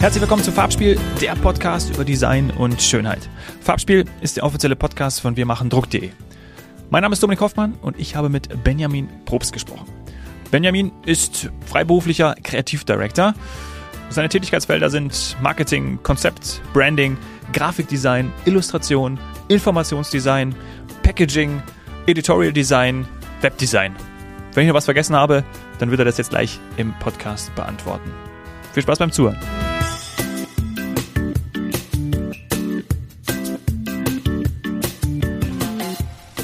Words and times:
Herzlich 0.00 0.22
willkommen 0.22 0.42
zu 0.42 0.50
Farbspiel, 0.50 0.98
der 1.20 1.34
Podcast 1.34 1.90
über 1.90 2.06
Design 2.06 2.50
und 2.52 2.80
Schönheit. 2.80 3.28
Farbspiel 3.60 4.06
ist 4.22 4.38
der 4.38 4.44
offizielle 4.44 4.74
Podcast 4.74 5.20
von 5.20 5.36
wirmachendruck.de. 5.36 6.08
Mein 6.88 7.02
Name 7.02 7.12
ist 7.12 7.22
Dominik 7.22 7.42
Hoffmann 7.42 7.74
und 7.82 8.00
ich 8.00 8.16
habe 8.16 8.30
mit 8.30 8.64
Benjamin 8.64 9.10
Probst 9.26 9.52
gesprochen. 9.52 9.86
Benjamin 10.50 10.90
ist 11.04 11.50
freiberuflicher 11.66 12.34
Kreativdirektor. 12.42 13.34
Seine 14.08 14.30
Tätigkeitsfelder 14.30 14.88
sind 14.88 15.36
Marketing, 15.42 15.98
Konzept, 16.02 16.62
Branding, 16.72 17.18
Grafikdesign, 17.52 18.32
Illustration, 18.46 19.20
Informationsdesign, 19.48 20.54
Packaging, 21.02 21.62
Editorial 22.06 22.54
Design, 22.54 23.06
Webdesign. 23.42 23.94
Wenn 24.54 24.62
ich 24.62 24.68
noch 24.68 24.76
was 24.76 24.86
vergessen 24.86 25.14
habe, 25.14 25.44
dann 25.78 25.90
wird 25.90 26.00
er 26.00 26.06
das 26.06 26.16
jetzt 26.16 26.30
gleich 26.30 26.58
im 26.78 26.94
Podcast 27.00 27.54
beantworten. 27.54 28.10
Viel 28.72 28.82
Spaß 28.82 28.98
beim 28.98 29.12
Zuhören. 29.12 29.36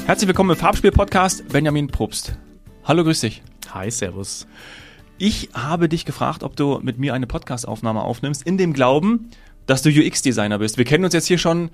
Herzlich 0.07 0.29
willkommen 0.29 0.51
im 0.51 0.55
Farbspiel-Podcast, 0.55 1.49
Benjamin 1.49 1.87
Probst. 1.87 2.37
Hallo, 2.85 3.03
grüß 3.03 3.19
dich. 3.19 3.43
Hi, 3.73 3.91
Servus. 3.91 4.47
Ich 5.17 5.49
habe 5.53 5.89
dich 5.89 6.05
gefragt, 6.05 6.43
ob 6.43 6.55
du 6.55 6.79
mit 6.81 6.97
mir 6.97 7.13
eine 7.13 7.27
Podcast-Aufnahme 7.27 8.01
aufnimmst, 8.01 8.43
in 8.43 8.57
dem 8.57 8.71
Glauben, 8.71 9.31
dass 9.65 9.81
du 9.81 9.89
UX-Designer 9.89 10.59
bist. 10.59 10.77
Wir 10.77 10.85
kennen 10.85 11.03
uns 11.03 11.13
jetzt 11.13 11.27
hier 11.27 11.37
schon 11.37 11.71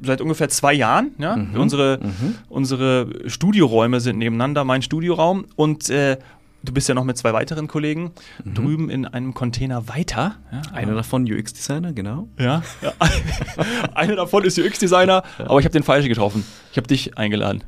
seit 0.00 0.22
ungefähr 0.22 0.48
zwei 0.48 0.72
Jahren. 0.72 1.10
Ja? 1.18 1.36
Mhm. 1.36 1.60
Unsere, 1.60 2.00
mhm. 2.02 2.36
unsere 2.48 3.28
Studioräume 3.28 4.00
sind 4.00 4.16
nebeneinander, 4.16 4.64
mein 4.64 4.80
Studioraum. 4.80 5.44
Und 5.54 5.90
äh, 5.90 6.16
du 6.62 6.72
bist 6.72 6.88
ja 6.88 6.94
noch 6.94 7.04
mit 7.04 7.18
zwei 7.18 7.34
weiteren 7.34 7.68
Kollegen 7.68 8.12
mhm. 8.42 8.54
drüben 8.54 8.88
in 8.88 9.04
einem 9.04 9.34
Container 9.34 9.88
weiter. 9.88 10.36
Ja, 10.50 10.62
Einer 10.72 10.94
davon 10.94 11.30
UX-Designer, 11.30 11.92
genau. 11.92 12.28
Ja, 12.38 12.62
ja. 12.80 12.94
einer 13.94 14.16
davon 14.16 14.42
ist 14.44 14.58
UX-Designer, 14.58 15.22
aber 15.36 15.58
ich 15.58 15.66
habe 15.66 15.74
den 15.74 15.82
falschen 15.82 16.08
getroffen. 16.08 16.46
Ich 16.70 16.78
habe 16.78 16.86
dich 16.86 17.18
eingeladen. 17.18 17.62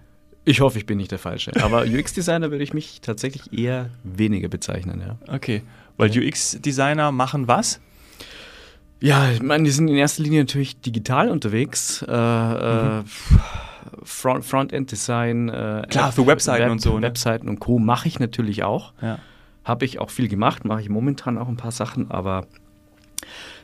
Ich 0.49 0.61
hoffe, 0.61 0.79
ich 0.79 0.87
bin 0.87 0.97
nicht 0.97 1.11
der 1.11 1.19
Falsche. 1.19 1.53
Aber 1.63 1.83
UX-Designer 1.87 2.53
würde 2.53 2.63
ich 2.63 2.73
mich 2.73 3.01
tatsächlich 3.01 3.53
eher 3.53 3.91
weniger 4.05 4.49
bezeichnen, 4.49 5.03
ja. 5.05 5.35
Okay. 5.35 5.63
Weil 5.97 6.11
UX-Designer 6.11 7.11
machen 7.11 7.49
was? 7.49 7.81
Ja, 9.01 9.29
ich 9.31 9.43
meine, 9.43 9.65
die 9.65 9.71
sind 9.71 9.89
in 9.89 9.97
erster 9.97 10.23
Linie 10.23 10.43
natürlich 10.43 10.81
digital 10.81 11.31
unterwegs. 11.31 12.01
Äh, 12.03 12.13
äh 12.13 12.99
mhm. 13.01 13.05
Front, 14.05 14.45
Frontend-Design. 14.45 15.49
Äh, 15.49 15.83
Klar, 15.91 16.13
für 16.13 16.27
Webseiten 16.27 16.65
Web, 16.65 16.73
und 16.73 16.81
so. 16.81 16.97
Ne? 16.97 17.03
Webseiten 17.03 17.49
und 17.49 17.59
Co. 17.59 17.81
mache 17.81 18.07
ich 18.07 18.21
natürlich 18.21 18.63
auch. 18.63 18.93
Ja. 19.03 19.19
Habe 19.65 19.85
ich 19.85 19.99
auch 19.99 20.11
viel 20.11 20.29
gemacht, 20.29 20.65
mache 20.65 20.81
ich 20.81 20.89
momentan 20.89 21.39
auch 21.39 21.49
ein 21.49 21.57
paar 21.57 21.73
Sachen, 21.73 22.09
aber 22.09 22.47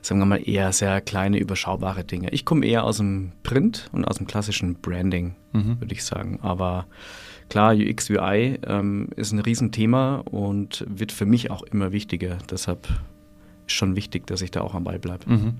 sagen 0.02 0.20
wir 0.20 0.26
mal, 0.26 0.48
eher 0.48 0.72
sehr 0.72 1.00
kleine, 1.00 1.38
überschaubare 1.38 2.04
Dinge. 2.04 2.30
Ich 2.30 2.44
komme 2.44 2.66
eher 2.66 2.84
aus 2.84 2.98
dem 2.98 3.32
Print 3.44 3.88
und 3.92 4.04
aus 4.04 4.16
dem 4.16 4.26
klassischen 4.26 4.74
Branding, 4.74 5.36
mhm. 5.52 5.80
würde 5.80 5.94
ich 5.94 6.04
sagen. 6.04 6.40
Aber 6.42 6.86
klar, 7.48 7.74
UX, 7.74 8.10
UI 8.10 8.58
ähm, 8.66 9.08
ist 9.16 9.32
ein 9.32 9.38
Riesenthema 9.38 10.16
und 10.16 10.84
wird 10.88 11.12
für 11.12 11.26
mich 11.26 11.50
auch 11.50 11.62
immer 11.62 11.92
wichtiger. 11.92 12.38
Deshalb 12.50 12.88
ist 13.66 13.74
schon 13.74 13.94
wichtig, 13.94 14.26
dass 14.26 14.42
ich 14.42 14.50
da 14.50 14.60
auch 14.60 14.74
am 14.74 14.84
Ball 14.84 14.98
bleibe. 14.98 15.30
Mhm. 15.30 15.54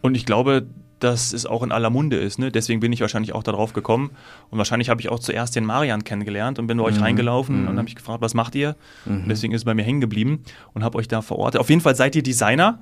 Und 0.00 0.14
ich 0.14 0.24
glaube, 0.24 0.66
dass 0.98 1.34
es 1.34 1.44
auch 1.44 1.62
in 1.62 1.72
aller 1.72 1.90
Munde 1.90 2.16
ist. 2.16 2.38
Ne? 2.38 2.50
Deswegen 2.50 2.80
bin 2.80 2.92
ich 2.92 3.00
wahrscheinlich 3.02 3.34
auch 3.34 3.42
darauf 3.42 3.74
gekommen. 3.74 4.10
Und 4.50 4.56
wahrscheinlich 4.56 4.88
habe 4.88 5.00
ich 5.00 5.10
auch 5.10 5.18
zuerst 5.18 5.54
den 5.54 5.66
Marian 5.66 6.04
kennengelernt 6.04 6.58
und 6.58 6.66
bin 6.66 6.78
bei 6.78 6.84
euch 6.84 6.96
mhm. 6.96 7.02
reingelaufen 7.02 7.62
mhm. 7.62 7.68
und 7.68 7.76
habe 7.76 7.84
mich 7.84 7.96
gefragt, 7.96 8.22
was 8.22 8.32
macht 8.32 8.54
ihr? 8.54 8.76
Mhm. 9.04 9.24
Und 9.24 9.28
deswegen 9.28 9.52
ist 9.52 9.60
es 9.60 9.64
bei 9.66 9.74
mir 9.74 9.82
hängen 9.82 10.00
geblieben 10.00 10.42
und 10.72 10.84
habe 10.84 10.96
euch 10.96 11.08
da 11.08 11.20
verortet. 11.20 11.60
Auf 11.60 11.68
jeden 11.68 11.82
Fall 11.82 11.94
seid 11.94 12.16
ihr 12.16 12.22
Designer. 12.22 12.78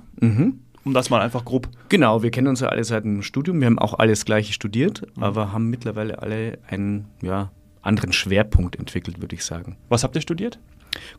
Um 0.85 0.93
das 0.93 1.09
mal 1.09 1.19
einfach 1.21 1.43
grob. 1.43 1.67
Genau, 1.89 2.21
wir 2.21 2.31
kennen 2.31 2.47
uns 2.47 2.59
ja 2.59 2.69
alle 2.69 2.83
seit 2.83 3.03
dem 3.03 3.23
Studium. 3.23 3.59
Wir 3.59 3.65
haben 3.65 3.79
auch 3.79 3.95
alles 3.95 4.23
gleiche 4.23 4.53
studiert, 4.53 5.01
mhm. 5.15 5.23
aber 5.23 5.51
haben 5.51 5.69
mittlerweile 5.69 6.21
alle 6.21 6.59
einen 6.67 7.07
ja, 7.21 7.51
anderen 7.81 8.13
Schwerpunkt 8.13 8.77
entwickelt, 8.77 9.19
würde 9.19 9.35
ich 9.35 9.43
sagen. 9.43 9.77
Was 9.89 10.03
habt 10.03 10.15
ihr 10.15 10.21
studiert? 10.21 10.59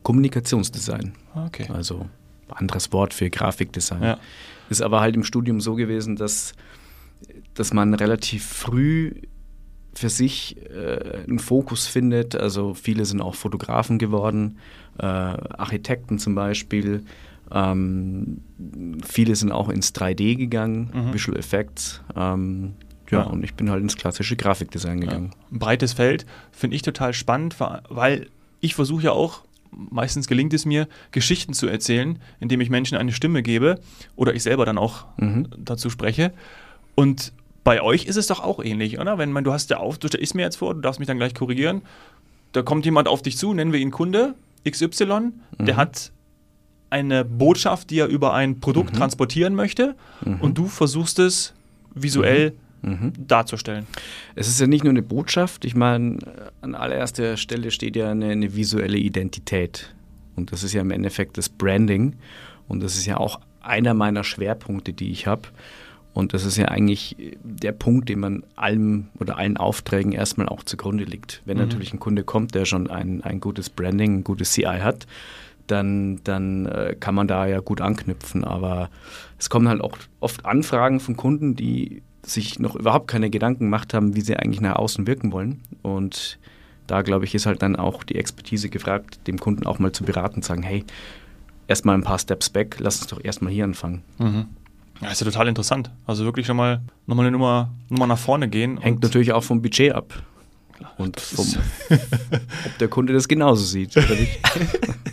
Kommunikationsdesign. 0.03 1.13
Okay. 1.35 1.67
Also 1.71 2.07
anderes 2.49 2.93
Wort 2.93 3.13
für 3.13 3.29
Grafikdesign. 3.29 4.01
Ja. 4.01 4.19
Ist 4.69 4.81
aber 4.81 5.01
halt 5.01 5.15
im 5.15 5.23
Studium 5.23 5.59
so 5.59 5.75
gewesen, 5.75 6.15
dass, 6.15 6.53
dass 7.53 7.73
man 7.73 7.93
relativ 7.93 8.45
früh 8.45 9.13
für 9.93 10.09
sich 10.09 10.57
äh, 10.69 11.23
einen 11.27 11.39
Fokus 11.39 11.87
findet. 11.87 12.35
Also 12.35 12.73
viele 12.73 13.05
sind 13.05 13.21
auch 13.21 13.35
Fotografen 13.35 13.97
geworden, 13.97 14.59
äh, 14.99 15.05
Architekten 15.05 16.19
zum 16.19 16.35
Beispiel, 16.35 17.03
ähm, 17.51 18.41
viele 19.05 19.35
sind 19.35 19.51
auch 19.51 19.69
ins 19.69 19.93
3D 19.93 20.35
gegangen, 20.35 20.91
mhm. 20.93 21.13
Visual 21.13 21.37
Effects. 21.37 22.01
Ähm, 22.15 22.73
ja, 23.09 23.19
ja, 23.19 23.25
und 23.25 23.43
ich 23.43 23.53
bin 23.53 23.69
halt 23.69 23.81
ins 23.81 23.95
klassische 23.95 24.35
Grafikdesign 24.35 24.99
gegangen. 25.01 25.31
Ja. 25.33 25.55
Ein 25.55 25.59
breites 25.59 25.93
Feld 25.93 26.25
finde 26.51 26.75
ich 26.75 26.81
total 26.81 27.13
spannend, 27.13 27.55
weil 27.89 28.27
ich 28.59 28.75
versuche 28.75 29.03
ja 29.03 29.11
auch, 29.11 29.43
meistens 29.71 30.27
gelingt 30.27 30.53
es 30.53 30.65
mir, 30.65 30.87
Geschichten 31.11 31.53
zu 31.53 31.67
erzählen, 31.67 32.19
indem 32.39 32.59
ich 32.61 32.69
Menschen 32.69 32.97
eine 32.97 33.11
Stimme 33.11 33.43
gebe 33.43 33.79
oder 34.15 34.33
ich 34.33 34.43
selber 34.43 34.65
dann 34.65 34.77
auch 34.77 35.05
mhm. 35.17 35.47
dazu 35.57 35.89
spreche. 35.89 36.33
Und 36.95 37.31
bei 37.63 37.81
euch 37.81 38.05
ist 38.05 38.15
es 38.15 38.27
doch 38.27 38.41
auch 38.41 38.63
ähnlich, 38.63 38.99
oder? 38.99 39.17
Wenn 39.17 39.31
man, 39.31 39.43
du 39.43 39.53
hast 39.53 39.69
ja 39.69 39.77
auf, 39.77 39.97
du 39.97 40.07
stellst 40.07 40.35
mir 40.35 40.41
jetzt 40.41 40.55
vor, 40.55 40.73
du 40.73 40.81
darfst 40.81 40.99
mich 40.99 41.07
dann 41.07 41.17
gleich 41.17 41.33
korrigieren, 41.33 41.81
da 42.53 42.61
kommt 42.61 42.85
jemand 42.85 43.07
auf 43.07 43.21
dich 43.21 43.37
zu, 43.37 43.53
nennen 43.53 43.73
wir 43.73 43.79
ihn 43.79 43.91
Kunde, 43.91 44.35
XY, 44.69 45.05
mhm. 45.05 45.31
der 45.59 45.75
hat 45.75 46.11
eine 46.89 47.25
Botschaft, 47.25 47.89
die 47.89 47.99
er 47.99 48.07
über 48.07 48.33
ein 48.33 48.59
Produkt 48.59 48.93
mhm. 48.93 48.97
transportieren 48.97 49.55
möchte 49.55 49.95
mhm. 50.23 50.41
und 50.41 50.57
du 50.57 50.67
versuchst 50.67 51.19
es 51.19 51.53
visuell 51.93 52.53
mhm. 52.81 52.91
mhm. 52.91 53.13
darzustellen. 53.27 53.87
Es 54.35 54.47
ist 54.47 54.59
ja 54.59 54.67
nicht 54.67 54.83
nur 54.83 54.91
eine 54.91 55.01
Botschaft, 55.01 55.65
ich 55.65 55.75
meine, 55.75 56.17
an 56.61 56.75
allererster 56.75 57.37
Stelle 57.37 57.71
steht 57.71 57.95
ja 57.95 58.11
eine, 58.11 58.29
eine 58.29 58.55
visuelle 58.55 58.97
Identität 58.97 59.93
und 60.35 60.51
das 60.51 60.63
ist 60.63 60.73
ja 60.73 60.81
im 60.81 60.91
Endeffekt 60.91 61.37
das 61.37 61.49
Branding 61.49 62.15
und 62.67 62.81
das 62.81 62.95
ist 62.95 63.05
ja 63.05 63.17
auch 63.17 63.39
einer 63.61 63.93
meiner 63.93 64.23
Schwerpunkte, 64.23 64.93
die 64.93 65.11
ich 65.11 65.27
habe. 65.27 65.43
Und 66.13 66.33
das 66.33 66.45
ist 66.45 66.57
ja 66.57 66.65
eigentlich 66.65 67.15
der 67.43 67.73
Punkt, 67.73 68.09
den 68.09 68.19
man 68.19 68.43
allem 68.55 69.09
oder 69.19 69.37
allen 69.37 69.55
Aufträgen 69.55 70.13
erstmal 70.13 70.49
auch 70.49 70.63
zugrunde 70.63 71.03
liegt. 71.03 71.43
Wenn 71.45 71.57
mhm. 71.57 71.63
natürlich 71.63 71.93
ein 71.93 71.99
Kunde 71.99 72.23
kommt, 72.23 72.55
der 72.55 72.65
schon 72.65 72.89
ein, 72.89 73.21
ein 73.21 73.39
gutes 73.39 73.69
Branding, 73.69 74.15
ein 74.15 74.23
gutes 74.23 74.53
CI 74.53 74.79
hat, 74.81 75.05
dann, 75.67 76.21
dann 76.23 76.65
äh, 76.65 76.95
kann 76.99 77.15
man 77.15 77.27
da 77.27 77.45
ja 77.45 77.59
gut 77.59 77.81
anknüpfen. 77.81 78.43
Aber 78.43 78.89
es 79.37 79.49
kommen 79.49 79.67
halt 79.67 79.81
auch 79.81 79.97
oft 80.19 80.45
Anfragen 80.45 80.99
von 80.99 81.15
Kunden, 81.15 81.55
die 81.55 82.01
sich 82.23 82.59
noch 82.59 82.75
überhaupt 82.75 83.07
keine 83.07 83.29
Gedanken 83.29 83.65
gemacht 83.65 83.93
haben, 83.93 84.15
wie 84.15 84.21
sie 84.21 84.35
eigentlich 84.35 84.61
nach 84.61 84.75
außen 84.75 85.07
wirken 85.07 85.31
wollen. 85.31 85.61
Und 85.81 86.39
da, 86.87 87.01
glaube 87.01 87.25
ich, 87.25 87.35
ist 87.35 87.45
halt 87.45 87.61
dann 87.61 87.75
auch 87.75 88.03
die 88.03 88.15
Expertise 88.15 88.69
gefragt, 88.69 89.19
dem 89.27 89.39
Kunden 89.39 89.65
auch 89.65 89.79
mal 89.79 89.91
zu 89.91 90.03
beraten 90.03 90.35
und 90.35 90.45
sagen, 90.45 90.63
hey, 90.63 90.85
erstmal 91.67 91.95
ein 91.95 92.03
paar 92.03 92.19
Steps 92.19 92.49
back, 92.49 92.77
lass 92.79 93.01
uns 93.01 93.07
doch 93.07 93.23
erstmal 93.23 93.51
hier 93.51 93.65
anfangen. 93.65 94.03
Mhm. 94.17 94.45
Ja, 95.01 95.11
ist 95.11 95.21
ja 95.21 95.25
total 95.25 95.47
interessant. 95.47 95.91
Also 96.05 96.25
wirklich 96.25 96.47
schon 96.47 96.57
mal 96.57 96.81
nochmal 97.05 97.27
eine 97.27 97.33
Nummer, 97.33 97.69
Nummer 97.89 98.07
nach 98.07 98.17
vorne 98.17 98.47
gehen. 98.47 98.77
Hängt 98.79 99.03
natürlich 99.03 99.31
auch 99.31 99.43
vom 99.43 99.61
Budget 99.61 99.93
ab. 99.93 100.23
Und 100.97 101.19
vom, 101.19 101.45
ob 101.89 102.77
der 102.79 102.87
Kunde 102.87 103.13
das 103.13 103.27
genauso 103.27 103.63
sieht 103.63 103.95
oder 103.95 104.15
nicht. 104.15 104.39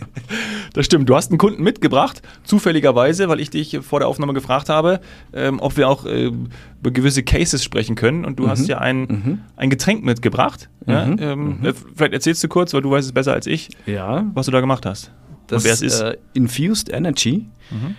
Das 0.73 0.85
stimmt. 0.85 1.07
Du 1.07 1.15
hast 1.15 1.31
einen 1.31 1.37
Kunden 1.37 1.63
mitgebracht, 1.63 2.21
zufälligerweise, 2.43 3.29
weil 3.29 3.39
ich 3.39 3.49
dich 3.49 3.79
vor 3.81 3.99
der 3.99 4.09
Aufnahme 4.09 4.33
gefragt 4.33 4.67
habe, 4.67 4.99
ähm, 5.31 5.59
ob 5.61 5.77
wir 5.77 5.87
auch 5.87 6.05
äh, 6.05 6.25
über 6.25 6.91
gewisse 6.91 7.23
Cases 7.23 7.63
sprechen 7.63 7.95
können. 7.95 8.25
Und 8.25 8.39
du 8.39 8.43
mhm. 8.43 8.49
hast 8.49 8.67
ja 8.67 8.79
ein, 8.79 8.99
mhm. 9.01 9.39
ein 9.55 9.69
Getränk 9.69 10.03
mitgebracht. 10.03 10.69
Mhm. 10.85 10.91
Ja? 10.91 11.03
Ähm, 11.05 11.59
mhm. 11.61 11.73
Vielleicht 11.95 12.11
erzählst 12.11 12.43
du 12.43 12.49
kurz, 12.49 12.73
weil 12.73 12.81
du 12.81 12.91
weißt 12.91 13.07
es 13.07 13.13
besser 13.13 13.31
als 13.31 13.47
ich, 13.47 13.69
ja. 13.85 14.25
was 14.33 14.47
du 14.47 14.51
da 14.51 14.59
gemacht 14.59 14.85
hast. 14.85 15.11
Das 15.47 15.63
Und 15.63 15.65
wer 15.65 15.73
es 15.73 15.81
ist. 15.81 16.01
Äh, 16.01 16.17
Infused 16.33 16.89
Energy. 16.89 17.45
Mhm. 17.71 17.95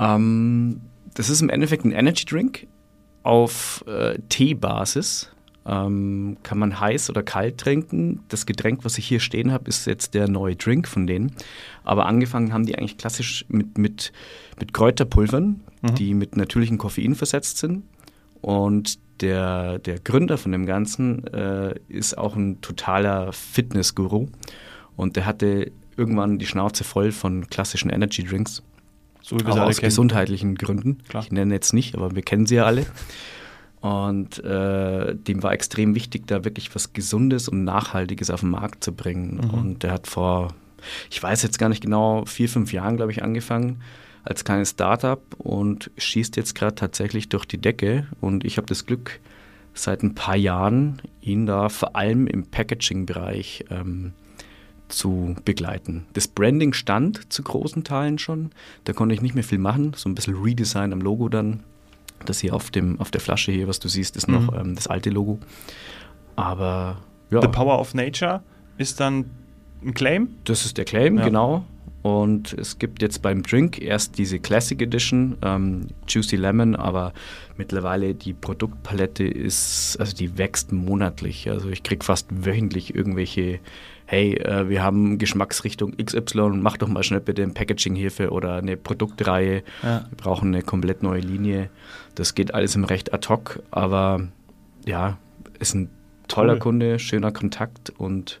Ähm, 0.00 0.80
das 1.14 1.30
ist 1.30 1.40
im 1.40 1.50
Endeffekt 1.50 1.84
ein 1.84 1.92
Energy 1.92 2.24
Drink 2.24 2.66
auf 3.22 3.84
äh, 3.86 4.18
Teebasis 4.28 5.30
ähm, 5.68 6.38
kann 6.42 6.58
man 6.58 6.80
heiß 6.80 7.10
oder 7.10 7.22
kalt 7.22 7.58
trinken. 7.58 8.20
Das 8.28 8.46
Getränk, 8.46 8.84
was 8.84 8.96
ich 8.96 9.06
hier 9.06 9.20
stehen 9.20 9.52
habe, 9.52 9.68
ist 9.68 9.86
jetzt 9.86 10.14
der 10.14 10.28
neue 10.28 10.56
Drink 10.56 10.88
von 10.88 11.06
denen. 11.06 11.32
Aber 11.84 12.06
angefangen 12.06 12.52
haben 12.52 12.64
die 12.64 12.78
eigentlich 12.78 12.96
klassisch 12.96 13.44
mit, 13.48 13.76
mit, 13.76 14.12
mit 14.58 14.72
Kräuterpulvern, 14.72 15.60
mhm. 15.82 15.94
die 15.94 16.14
mit 16.14 16.36
natürlichem 16.36 16.78
Koffein 16.78 17.14
versetzt 17.14 17.58
sind. 17.58 17.84
Und 18.40 18.98
der, 19.20 19.78
der 19.78 19.98
Gründer 19.98 20.38
von 20.38 20.52
dem 20.52 20.64
Ganzen 20.64 21.26
äh, 21.26 21.74
ist 21.88 22.16
auch 22.16 22.34
ein 22.34 22.60
totaler 22.62 23.32
Fitness-Guru. 23.32 24.28
Und 24.96 25.16
der 25.16 25.26
hatte 25.26 25.70
irgendwann 25.96 26.38
die 26.38 26.46
Schnauze 26.46 26.84
voll 26.84 27.12
von 27.12 27.48
klassischen 27.48 27.90
Energy 27.90 28.24
Drinks. 28.24 28.62
So 29.20 29.38
wie 29.38 29.44
wir 29.44 29.64
aus 29.64 29.76
kennen. 29.76 29.88
gesundheitlichen 29.90 30.54
Gründen. 30.54 31.02
Klar. 31.08 31.24
Ich 31.24 31.30
nenne 31.30 31.52
jetzt 31.52 31.74
nicht, 31.74 31.94
aber 31.94 32.14
wir 32.14 32.22
kennen 32.22 32.46
sie 32.46 32.54
ja 32.54 32.64
alle. 32.64 32.86
Und 33.80 34.42
äh, 34.44 35.14
dem 35.14 35.42
war 35.42 35.52
extrem 35.52 35.94
wichtig, 35.94 36.26
da 36.26 36.44
wirklich 36.44 36.74
was 36.74 36.92
Gesundes 36.92 37.48
und 37.48 37.64
Nachhaltiges 37.64 38.30
auf 38.30 38.40
den 38.40 38.50
Markt 38.50 38.82
zu 38.82 38.92
bringen. 38.92 39.40
Mhm. 39.42 39.50
Und 39.50 39.82
der 39.82 39.92
hat 39.92 40.06
vor, 40.06 40.54
ich 41.10 41.22
weiß 41.22 41.42
jetzt 41.42 41.58
gar 41.58 41.68
nicht 41.68 41.82
genau, 41.82 42.24
vier, 42.24 42.48
fünf 42.48 42.72
Jahren, 42.72 42.96
glaube 42.96 43.12
ich, 43.12 43.22
angefangen. 43.22 43.80
als 44.24 44.44
kleines 44.44 44.70
Startup 44.70 45.22
und 45.38 45.90
schießt 45.96 46.36
jetzt 46.36 46.54
gerade 46.54 46.74
tatsächlich 46.74 47.28
durch 47.28 47.46
die 47.46 47.58
Decke. 47.58 48.06
Und 48.20 48.44
ich 48.44 48.56
habe 48.58 48.66
das 48.66 48.84
Glück, 48.84 49.20
seit 49.74 50.02
ein 50.02 50.14
paar 50.14 50.36
Jahren 50.36 51.00
ihn 51.20 51.46
da 51.46 51.68
vor 51.68 51.96
allem 51.96 52.26
im 52.26 52.44
Packaging-Bereich 52.46 53.64
ähm, 53.70 54.12
zu 54.88 55.36
begleiten. 55.44 56.06
Das 56.14 56.28
Branding 56.28 56.72
stand 56.72 57.32
zu 57.32 57.42
großen 57.42 57.84
Teilen 57.84 58.18
schon. 58.18 58.50
Da 58.84 58.92
konnte 58.92 59.14
ich 59.14 59.22
nicht 59.22 59.34
mehr 59.34 59.44
viel 59.44 59.58
machen. 59.58 59.92
So 59.94 60.08
ein 60.08 60.14
bisschen 60.14 60.34
Redesign 60.34 60.92
am 60.92 61.00
Logo 61.00 61.28
dann. 61.28 61.62
Das 62.24 62.40
hier 62.40 62.54
auf, 62.54 62.70
dem, 62.70 63.00
auf 63.00 63.10
der 63.10 63.20
Flasche 63.20 63.52
hier, 63.52 63.68
was 63.68 63.78
du 63.78 63.88
siehst, 63.88 64.16
ist 64.16 64.28
noch 64.28 64.52
mhm. 64.52 64.58
ähm, 64.58 64.74
das 64.74 64.86
alte 64.86 65.10
Logo. 65.10 65.38
Aber 66.36 66.98
ja. 67.30 67.42
The 67.42 67.48
Power 67.48 67.78
of 67.78 67.94
Nature 67.94 68.42
ist 68.76 69.00
dann 69.00 69.30
ein 69.84 69.94
Claim? 69.94 70.28
Das 70.44 70.64
ist 70.64 70.78
der 70.78 70.84
Claim, 70.84 71.18
ja. 71.18 71.24
genau. 71.24 71.64
Und 72.02 72.52
es 72.52 72.78
gibt 72.78 73.02
jetzt 73.02 73.22
beim 73.22 73.42
Drink 73.42 73.80
erst 73.80 74.18
diese 74.18 74.38
Classic 74.38 74.80
Edition, 74.80 75.36
ähm, 75.42 75.88
Juicy 76.06 76.36
Lemon, 76.36 76.76
aber 76.76 77.12
mittlerweile 77.56 78.14
die 78.14 78.32
Produktpalette 78.32 79.24
ist, 79.24 79.96
also 79.98 80.16
die 80.16 80.38
wächst 80.38 80.72
monatlich. 80.72 81.50
Also 81.50 81.68
ich 81.70 81.82
kriege 81.82 82.04
fast 82.04 82.28
wöchentlich 82.30 82.94
irgendwelche, 82.94 83.58
hey, 84.10 84.36
äh, 84.38 84.70
wir 84.70 84.82
haben 84.82 85.18
Geschmacksrichtung 85.18 85.94
XY, 86.02 86.52
mach 86.54 86.78
doch 86.78 86.88
mal 86.88 87.02
schnell 87.02 87.20
bitte 87.20 87.42
ein 87.42 87.52
Packaging 87.52 87.94
hierfür 87.94 88.32
oder 88.32 88.54
eine 88.54 88.78
Produktreihe. 88.78 89.62
Ja. 89.82 90.06
Wir 90.08 90.16
brauchen 90.16 90.48
eine 90.48 90.62
komplett 90.62 91.02
neue 91.02 91.20
Linie. 91.20 91.68
Das 92.14 92.34
geht 92.34 92.54
alles 92.54 92.74
im 92.74 92.84
Recht 92.84 93.12
ad 93.12 93.28
hoc, 93.28 93.62
aber 93.70 94.26
ja, 94.86 95.18
ist 95.58 95.74
ein 95.74 95.90
toller 96.26 96.54
cool. 96.54 96.58
Kunde, 96.58 96.98
schöner 96.98 97.32
Kontakt 97.32 97.90
und 97.90 98.40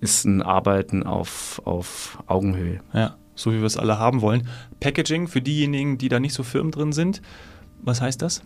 ist 0.00 0.24
ein 0.24 0.42
Arbeiten 0.42 1.02
auf, 1.02 1.60
auf 1.64 2.22
Augenhöhe. 2.28 2.78
Ja, 2.92 3.16
so 3.34 3.50
wie 3.50 3.58
wir 3.58 3.66
es 3.66 3.76
alle 3.76 3.98
haben 3.98 4.20
wollen. 4.20 4.46
Packaging 4.78 5.26
für 5.26 5.40
diejenigen, 5.40 5.98
die 5.98 6.08
da 6.08 6.20
nicht 6.20 6.34
so 6.34 6.44
firm 6.44 6.70
drin 6.70 6.92
sind, 6.92 7.20
was 7.82 8.00
heißt 8.00 8.22
das? 8.22 8.44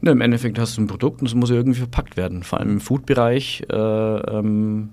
Ne, 0.00 0.10
Im 0.10 0.20
Endeffekt 0.22 0.58
hast 0.58 0.76
du 0.76 0.82
ein 0.82 0.88
Produkt 0.88 1.20
und 1.20 1.28
es 1.28 1.34
muss 1.36 1.50
irgendwie 1.50 1.78
verpackt 1.78 2.16
werden. 2.16 2.42
Vor 2.42 2.58
allem 2.58 2.70
im 2.70 2.80
Food-Bereich. 2.80 3.62
Äh, 3.70 3.76
ähm, 3.76 4.90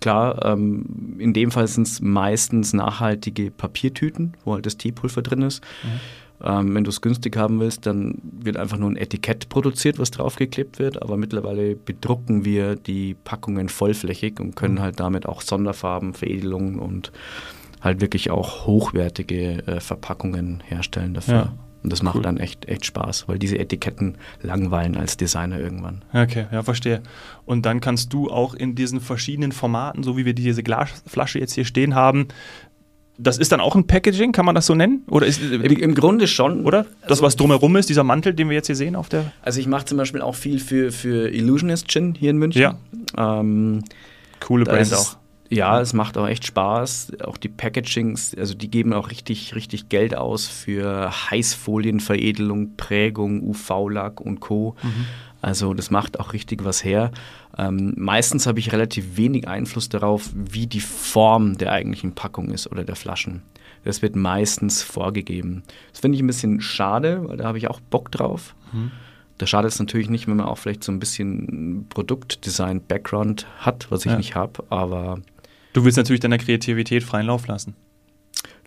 klar, 0.00 0.44
ähm, 0.44 1.16
in 1.18 1.32
dem 1.32 1.50
Fall 1.50 1.66
sind 1.66 1.86
es 1.86 2.00
meistens 2.00 2.72
nachhaltige 2.72 3.50
Papiertüten, 3.50 4.36
wo 4.44 4.54
halt 4.54 4.66
das 4.66 4.76
Teepulver 4.76 5.22
drin 5.22 5.42
ist. 5.42 5.62
Mhm. 5.82 6.00
Ähm, 6.40 6.74
wenn 6.74 6.84
du 6.84 6.90
es 6.90 7.00
günstig 7.00 7.36
haben 7.36 7.58
willst, 7.58 7.86
dann 7.86 8.18
wird 8.22 8.56
einfach 8.56 8.76
nur 8.78 8.90
ein 8.90 8.96
Etikett 8.96 9.48
produziert, 9.48 9.98
was 9.98 10.10
draufgeklebt 10.12 10.78
wird. 10.78 11.02
Aber 11.02 11.16
mittlerweile 11.16 11.74
bedrucken 11.74 12.44
wir 12.44 12.76
die 12.76 13.14
Packungen 13.14 13.68
vollflächig 13.68 14.38
und 14.38 14.54
können 14.54 14.74
mhm. 14.74 14.80
halt 14.80 15.00
damit 15.00 15.26
auch 15.26 15.40
Sonderfarben, 15.40 16.14
Veredelungen 16.14 16.78
und 16.78 17.12
halt 17.80 18.00
wirklich 18.00 18.30
auch 18.30 18.66
hochwertige 18.66 19.66
äh, 19.66 19.80
Verpackungen 19.80 20.62
herstellen 20.66 21.14
dafür. 21.14 21.34
Ja. 21.34 21.52
Und 21.82 21.92
das 21.92 22.02
macht 22.02 22.16
cool. 22.16 22.22
dann 22.22 22.38
echt, 22.38 22.66
echt 22.66 22.86
Spaß, 22.86 23.28
weil 23.28 23.38
diese 23.38 23.58
Etiketten 23.58 24.16
langweilen 24.42 24.96
als 24.96 25.16
Designer 25.16 25.60
irgendwann. 25.60 26.04
Okay, 26.12 26.46
ja, 26.50 26.62
verstehe. 26.62 27.02
Und 27.44 27.66
dann 27.66 27.80
kannst 27.80 28.12
du 28.12 28.30
auch 28.30 28.54
in 28.54 28.74
diesen 28.74 29.00
verschiedenen 29.00 29.52
Formaten, 29.52 30.02
so 30.02 30.16
wie 30.16 30.24
wir 30.24 30.34
diese 30.34 30.62
Glasflasche 30.62 31.38
jetzt 31.38 31.54
hier 31.54 31.64
stehen 31.64 31.94
haben, 31.94 32.28
das 33.18 33.36
ist 33.36 33.50
dann 33.50 33.60
auch 33.60 33.74
ein 33.74 33.86
Packaging, 33.86 34.32
kann 34.32 34.44
man 34.44 34.54
das 34.54 34.66
so 34.66 34.74
nennen? 34.74 35.02
Oder 35.08 35.26
ist, 35.26 35.42
Im, 35.42 35.62
Im 35.62 35.94
Grunde 35.94 36.28
schon. 36.28 36.64
Oder? 36.64 36.84
Das, 37.02 37.10
also, 37.10 37.22
was 37.24 37.36
drumherum 37.36 37.74
ist, 37.76 37.88
dieser 37.88 38.04
Mantel, 38.04 38.32
den 38.32 38.48
wir 38.48 38.54
jetzt 38.54 38.68
hier 38.68 38.76
sehen 38.76 38.94
auf 38.94 39.08
der. 39.08 39.32
Also 39.42 39.60
ich 39.60 39.66
mache 39.66 39.84
zum 39.86 39.98
Beispiel 39.98 40.22
auch 40.22 40.36
viel 40.36 40.60
für, 40.60 40.92
für 40.92 41.28
Illusionist 41.28 41.88
Gin 41.88 42.14
hier 42.14 42.30
in 42.30 42.38
München. 42.38 42.62
Ja. 42.62 42.78
Ähm, 43.16 43.82
Coole 44.40 44.64
Brand 44.64 44.94
auch. 44.94 45.16
Ja, 45.50 45.80
es 45.80 45.92
macht 45.94 46.18
auch 46.18 46.28
echt 46.28 46.46
Spaß. 46.46 47.12
Auch 47.24 47.38
die 47.38 47.48
Packagings, 47.48 48.34
also 48.36 48.54
die 48.54 48.70
geben 48.70 48.92
auch 48.92 49.10
richtig, 49.10 49.54
richtig 49.54 49.88
Geld 49.88 50.14
aus 50.14 50.46
für 50.46 51.10
Heißfolienveredelung, 51.30 52.76
Prägung, 52.76 53.42
UV-Lack 53.42 54.20
und 54.20 54.40
Co. 54.40 54.76
Mhm. 54.82 55.06
Also 55.40 55.72
das 55.72 55.90
macht 55.90 56.20
auch 56.20 56.32
richtig 56.32 56.64
was 56.64 56.84
her. 56.84 57.12
Ähm, 57.56 57.94
meistens 57.96 58.46
habe 58.46 58.58
ich 58.58 58.72
relativ 58.72 59.16
wenig 59.16 59.48
Einfluss 59.48 59.88
darauf, 59.88 60.30
wie 60.34 60.66
die 60.66 60.80
Form 60.80 61.56
der 61.56 61.72
eigentlichen 61.72 62.12
Packung 62.12 62.50
ist 62.50 62.70
oder 62.70 62.84
der 62.84 62.96
Flaschen. 62.96 63.42
Das 63.84 64.02
wird 64.02 64.16
meistens 64.16 64.82
vorgegeben. 64.82 65.62
Das 65.92 66.00
finde 66.00 66.16
ich 66.16 66.22
ein 66.22 66.26
bisschen 66.26 66.60
schade, 66.60 67.22
weil 67.26 67.36
da 67.36 67.44
habe 67.44 67.58
ich 67.58 67.68
auch 67.68 67.80
Bock 67.80 68.10
drauf. 68.10 68.54
Mhm. 68.72 68.90
Da 69.38 69.46
schadet 69.46 69.70
es 69.70 69.78
natürlich 69.78 70.10
nicht, 70.10 70.26
wenn 70.26 70.36
man 70.36 70.46
auch 70.46 70.58
vielleicht 70.58 70.82
so 70.82 70.90
ein 70.90 70.98
bisschen 70.98 71.86
Produktdesign-Background 71.88 73.46
hat, 73.58 73.90
was 73.90 74.04
ich 74.04 74.10
ja. 74.10 74.18
nicht 74.18 74.34
habe, 74.34 74.64
aber. 74.68 75.20
Du 75.78 75.84
willst 75.84 75.96
natürlich 75.96 76.18
deiner 76.18 76.38
Kreativität 76.38 77.04
freien 77.04 77.26
Lauf 77.26 77.46
lassen. 77.46 77.76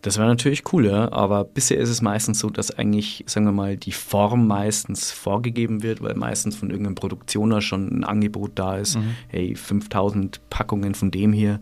Das 0.02 0.18
wäre 0.18 0.30
natürlich 0.30 0.72
cool, 0.72 0.86
ja. 0.86 1.12
aber 1.12 1.44
bisher 1.44 1.78
ist 1.78 1.90
es 1.90 2.02
meistens 2.02 2.40
so, 2.40 2.50
dass 2.50 2.72
eigentlich, 2.72 3.26
sagen 3.28 3.46
wir 3.46 3.52
mal, 3.52 3.76
die 3.76 3.92
Form 3.92 4.48
meistens 4.48 5.12
vorgegeben 5.12 5.84
wird, 5.84 6.02
weil 6.02 6.16
meistens 6.16 6.56
von 6.56 6.70
irgendeinem 6.70 6.96
Produktioner 6.96 7.60
schon 7.60 7.90
ein 7.90 8.04
Angebot 8.06 8.52
da 8.56 8.78
ist. 8.78 8.96
Mhm. 8.96 9.16
Hey, 9.28 9.56
5000 9.58 10.40
Packungen 10.50 10.96
von 10.96 11.12
dem 11.12 11.34
hier. 11.34 11.60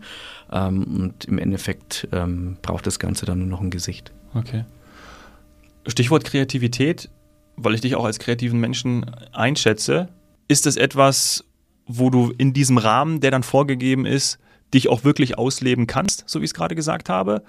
Ähm, 0.52 0.84
und 0.84 1.24
im 1.24 1.38
Endeffekt 1.38 2.06
ähm, 2.12 2.56
braucht 2.62 2.86
das 2.86 3.00
Ganze 3.00 3.26
dann 3.26 3.40
nur 3.40 3.48
noch 3.48 3.60
ein 3.60 3.70
Gesicht. 3.70 4.12
Okay. 4.34 4.64
Stichwort 5.88 6.22
Kreativität, 6.22 7.10
weil 7.56 7.74
ich 7.74 7.80
dich 7.80 7.96
auch 7.96 8.04
als 8.04 8.20
kreativen 8.20 8.60
Menschen 8.60 9.04
einschätze. 9.32 10.10
Ist 10.46 10.66
das 10.66 10.76
etwas, 10.76 11.44
wo 11.86 12.08
du 12.08 12.32
in 12.38 12.52
diesem 12.52 12.78
Rahmen, 12.78 13.18
der 13.18 13.32
dann 13.32 13.42
vorgegeben 13.42 14.06
ist, 14.06 14.38
dich 14.72 14.88
auch 14.88 15.04
wirklich 15.04 15.38
ausleben 15.38 15.86
kannst, 15.86 16.24
so 16.26 16.40
wie 16.40 16.44
ich 16.44 16.50
es 16.50 16.54
gerade 16.54 16.74
gesagt 16.74 17.08
habe? 17.08 17.42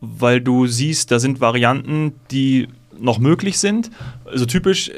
weil 0.00 0.40
du 0.40 0.66
siehst, 0.66 1.10
da 1.10 1.18
sind 1.18 1.40
Varianten, 1.40 2.12
die 2.30 2.68
noch 2.98 3.18
möglich 3.18 3.58
sind. 3.58 3.90
Also 4.24 4.46
typisch, 4.46 4.90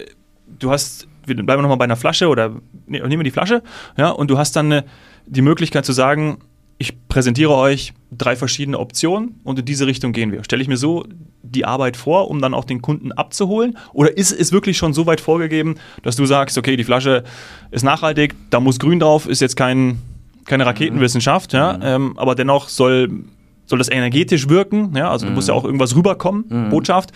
du 0.59 0.71
hast, 0.71 1.09
wir 1.25 1.35
bleiben 1.37 1.63
nochmal 1.63 1.79
bei 1.79 1.85
einer 1.85 1.97
Flasche 1.97 2.29
oder 2.29 2.51
ne, 2.87 3.01
nehmen 3.01 3.21
wir 3.21 3.25
die 3.25 3.31
Flasche, 3.31 3.63
ja, 3.97 4.11
und 4.11 4.31
du 4.31 4.39
hast 4.39 4.57
dann 4.57 4.67
eine, 4.67 4.85
die 5.27 5.43
Möglichkeit 5.43 5.85
zu 5.85 5.93
sagen, 5.93 6.39
ich 6.79 7.09
präsentiere 7.09 7.55
euch 7.55 7.95
drei 8.13 8.37
verschiedene 8.37 8.79
Optionen 8.79 9.41
und 9.45 9.59
in 9.59 9.65
diese 9.65 9.87
Richtung 9.87 10.13
gehen 10.13 10.31
wir. 10.31 10.45
Stelle 10.45 10.61
ich 10.61 10.69
mir 10.69 10.77
so 10.77 11.07
die 11.43 11.65
Arbeit 11.65 11.97
vor, 11.97 12.31
um 12.31 12.43
dann 12.43 12.53
auch 12.53 12.65
den 12.65 12.83
Kunden 12.83 13.13
abzuholen? 13.13 13.79
Oder 13.95 14.15
ist 14.19 14.31
es 14.31 14.53
wirklich 14.53 14.77
schon 14.77 14.93
so 14.93 15.07
weit 15.07 15.23
vorgegeben, 15.23 15.77
dass 16.03 16.17
du 16.17 16.27
sagst, 16.27 16.59
okay, 16.59 16.77
die 16.77 16.85
Flasche 16.85 17.25
ist 17.71 17.83
nachhaltig, 17.83 18.35
da 18.51 18.61
muss 18.61 18.79
grün 18.79 19.01
drauf, 19.01 19.27
ist 19.27 19.41
jetzt 19.41 19.57
kein, 19.57 20.01
keine 20.47 20.67
Raketenwissenschaft, 20.67 21.53
ja, 21.53 21.75
mhm. 21.75 21.83
ähm, 21.83 22.19
aber 22.19 22.35
dennoch 22.35 22.69
soll 22.69 23.11
soll 23.67 23.79
das 23.79 23.91
energetisch 23.91 24.49
wirken? 24.49 24.93
Ja, 24.97 25.11
also 25.11 25.27
mhm. 25.27 25.35
muss 25.35 25.49
ja 25.49 25.55
auch 25.55 25.65
irgendwas 25.65 25.95
rüberkommen, 25.95 26.45
mhm. 26.49 26.71
Botschaft. 26.71 27.13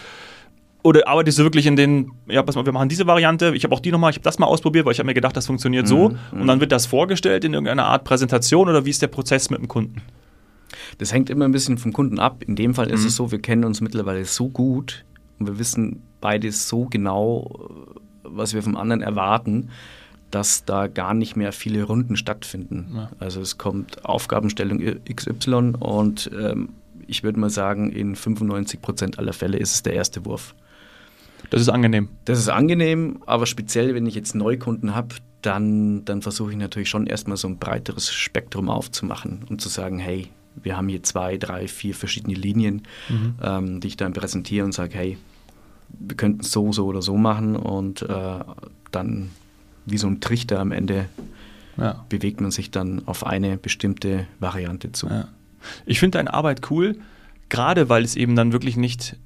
Oder 0.83 1.07
arbeitest 1.07 1.39
du 1.39 1.43
wirklich 1.43 1.67
in 1.67 1.77
den, 1.77 2.13
ja, 2.27 2.43
pass 2.43 2.57
mal, 2.57 2.65
wir 2.65 2.73
machen 2.73 2.89
diese 2.89 3.07
Variante, 3.07 3.55
ich 3.55 3.65
habe 3.65 3.75
auch 3.75 3.81
die 3.81 3.93
nochmal, 3.93 4.11
ich 4.11 4.17
habe 4.17 4.25
das 4.25 4.39
mal 4.39 4.47
ausprobiert, 4.47 4.87
weil 4.87 4.93
ich 4.93 4.99
habe 4.99 5.07
mir 5.07 5.15
gedacht, 5.15 5.37
das 5.37 5.47
funktioniert 5.47 5.85
mhm. 5.85 5.89
so. 5.89 6.13
Und 6.33 6.47
dann 6.47 6.61
wird 6.61 6.73
das 6.73 6.87
vorgestellt 6.87 7.45
in 7.45 7.53
irgendeiner 7.53 7.85
Art 7.85 8.05
Präsentation 8.05 8.69
oder 8.69 8.85
wie 8.87 8.91
ist 8.91 9.03
der 9.03 9.09
Prozess 9.09 9.51
mit 9.51 9.61
dem 9.61 9.69
Kunden? 9.69 10.03
Das 10.99 11.13
hängt 11.13 11.29
immer 11.29 11.45
ein 11.45 11.53
bisschen 11.53 11.77
vom 11.77 11.93
Kunden 11.93 12.19
ab. 12.19 12.43
In 12.47 12.57
dem 12.57 12.75
Fall 12.75 12.91
ist 12.91 13.01
es 13.01 13.13
mhm. 13.13 13.17
so, 13.17 13.33
wir 13.33 13.41
kennen 13.41 13.65
uns 13.65 13.81
mittlerweile 13.81 14.25
so 14.25 14.49
gut 14.49 15.05
und 15.39 15.47
wir 15.47 15.59
wissen 15.59 16.03
beide 16.21 16.51
so 16.51 16.87
genau, 16.87 17.69
was 18.23 18.55
wir 18.55 18.63
vom 18.63 18.77
anderen 18.77 19.03
erwarten, 19.03 19.71
dass 20.31 20.65
da 20.65 20.87
gar 20.87 21.15
nicht 21.15 21.37
mehr 21.37 21.53
viele 21.53 21.85
Runden 21.85 22.17
stattfinden. 22.17 22.93
Ja. 22.95 23.11
Also 23.19 23.41
es 23.41 23.59
kommt 23.59 24.05
Aufgabenstellung 24.05 24.81
XY 25.13 25.73
und 25.79 26.31
ähm, 26.39 26.71
ich 27.07 27.23
würde 27.23 27.41
mal 27.41 27.51
sagen, 27.51 27.91
in 27.91 28.15
95 28.15 28.81
Prozent 28.81 29.19
aller 29.19 29.33
Fälle 29.33 29.59
ist 29.59 29.73
es 29.73 29.83
der 29.83 29.95
erste 29.95 30.25
Wurf. 30.25 30.55
Das 31.51 31.61
ist 31.61 31.69
angenehm. 31.69 32.09
Das 32.27 32.39
ist 32.39 32.49
angenehm, 32.49 33.23
aber 33.27 33.47
speziell, 33.47 33.95
wenn 33.95 34.07
ich 34.07 34.15
jetzt 34.15 34.35
Neukunden 34.35 34.95
habe, 34.95 35.17
dann, 35.43 36.05
dann 36.05 36.23
versuche 36.23 36.53
ich 36.53 36.57
natürlich 36.57 36.91
schon 36.91 37.07
erstmal 37.07 37.37
so 37.37 37.49
ein 37.49 37.59
breiteres 37.59 38.13
Spektrum 38.13 38.69
aufzumachen 38.69 39.45
und 39.49 39.61
zu 39.61 39.69
sagen, 39.69 39.99
hey, 39.99 40.29
wir 40.63 40.77
haben 40.77 40.89
hier 40.89 41.03
zwei, 41.03 41.37
drei, 41.39 41.67
vier 41.67 41.95
verschiedene 41.95 42.35
Linien, 42.35 42.83
mhm. 43.09 43.35
ähm, 43.43 43.81
die 43.81 43.89
ich 43.89 43.97
dann 43.97 44.13
präsentiere 44.13 44.65
und 44.65 44.73
sage, 44.73 44.95
hey, 44.97 45.19
wir 45.99 46.17
könnten 46.17 46.41
es 46.43 46.53
so, 46.53 46.73
so 46.73 46.87
oder 46.87 47.03
so 47.03 47.17
machen 47.17 47.57
und 47.57 48.03
äh, 48.03 48.39
dann 48.91 49.31
wie 49.87 49.99
so 49.99 50.07
ein 50.07 50.21
Trichter 50.21 50.61
am 50.61 50.73
Ende 50.73 51.07
ja. 51.77 52.05
bewegt 52.09 52.41
man 52.41 52.51
sich 52.51 52.71
dann 52.71 53.03
auf 53.07 53.27
eine 53.27 53.57
bestimmte 53.57 54.27
Variante 54.39 54.93
zu. 54.93 55.09
Ja. 55.09 55.29
Ich 55.87 56.01
finde 56.01 56.19
deine 56.19 56.33
Arbeit 56.33 56.71
cool, 56.71 56.97
gerade 57.49 57.89
weil 57.89 58.05
es 58.05 58.17
eben 58.17 58.37
dann 58.37 58.53
wirklich 58.53 58.77
nicht 58.77 59.17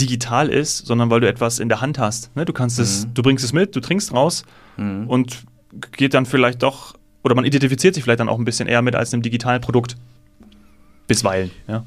digital 0.00 0.48
ist, 0.48 0.86
sondern 0.86 1.10
weil 1.10 1.20
du 1.20 1.28
etwas 1.28 1.58
in 1.58 1.68
der 1.68 1.80
Hand 1.80 1.98
hast. 1.98 2.34
Ne? 2.36 2.44
Du 2.44 2.52
kannst 2.52 2.78
es, 2.78 3.06
mhm. 3.06 3.14
du 3.14 3.22
bringst 3.22 3.44
es 3.44 3.52
mit, 3.52 3.74
du 3.74 3.80
trinkst 3.80 4.12
raus 4.12 4.44
mhm. 4.76 5.08
und 5.08 5.44
geht 5.92 6.14
dann 6.14 6.26
vielleicht 6.26 6.62
doch, 6.62 6.94
oder 7.22 7.34
man 7.34 7.44
identifiziert 7.44 7.94
sich 7.94 8.04
vielleicht 8.04 8.20
dann 8.20 8.28
auch 8.28 8.38
ein 8.38 8.44
bisschen 8.44 8.68
eher 8.68 8.82
mit 8.82 8.94
als 8.94 9.12
einem 9.12 9.22
digitalen 9.22 9.60
Produkt. 9.60 9.96
Bisweilen, 11.06 11.50
ja. 11.68 11.84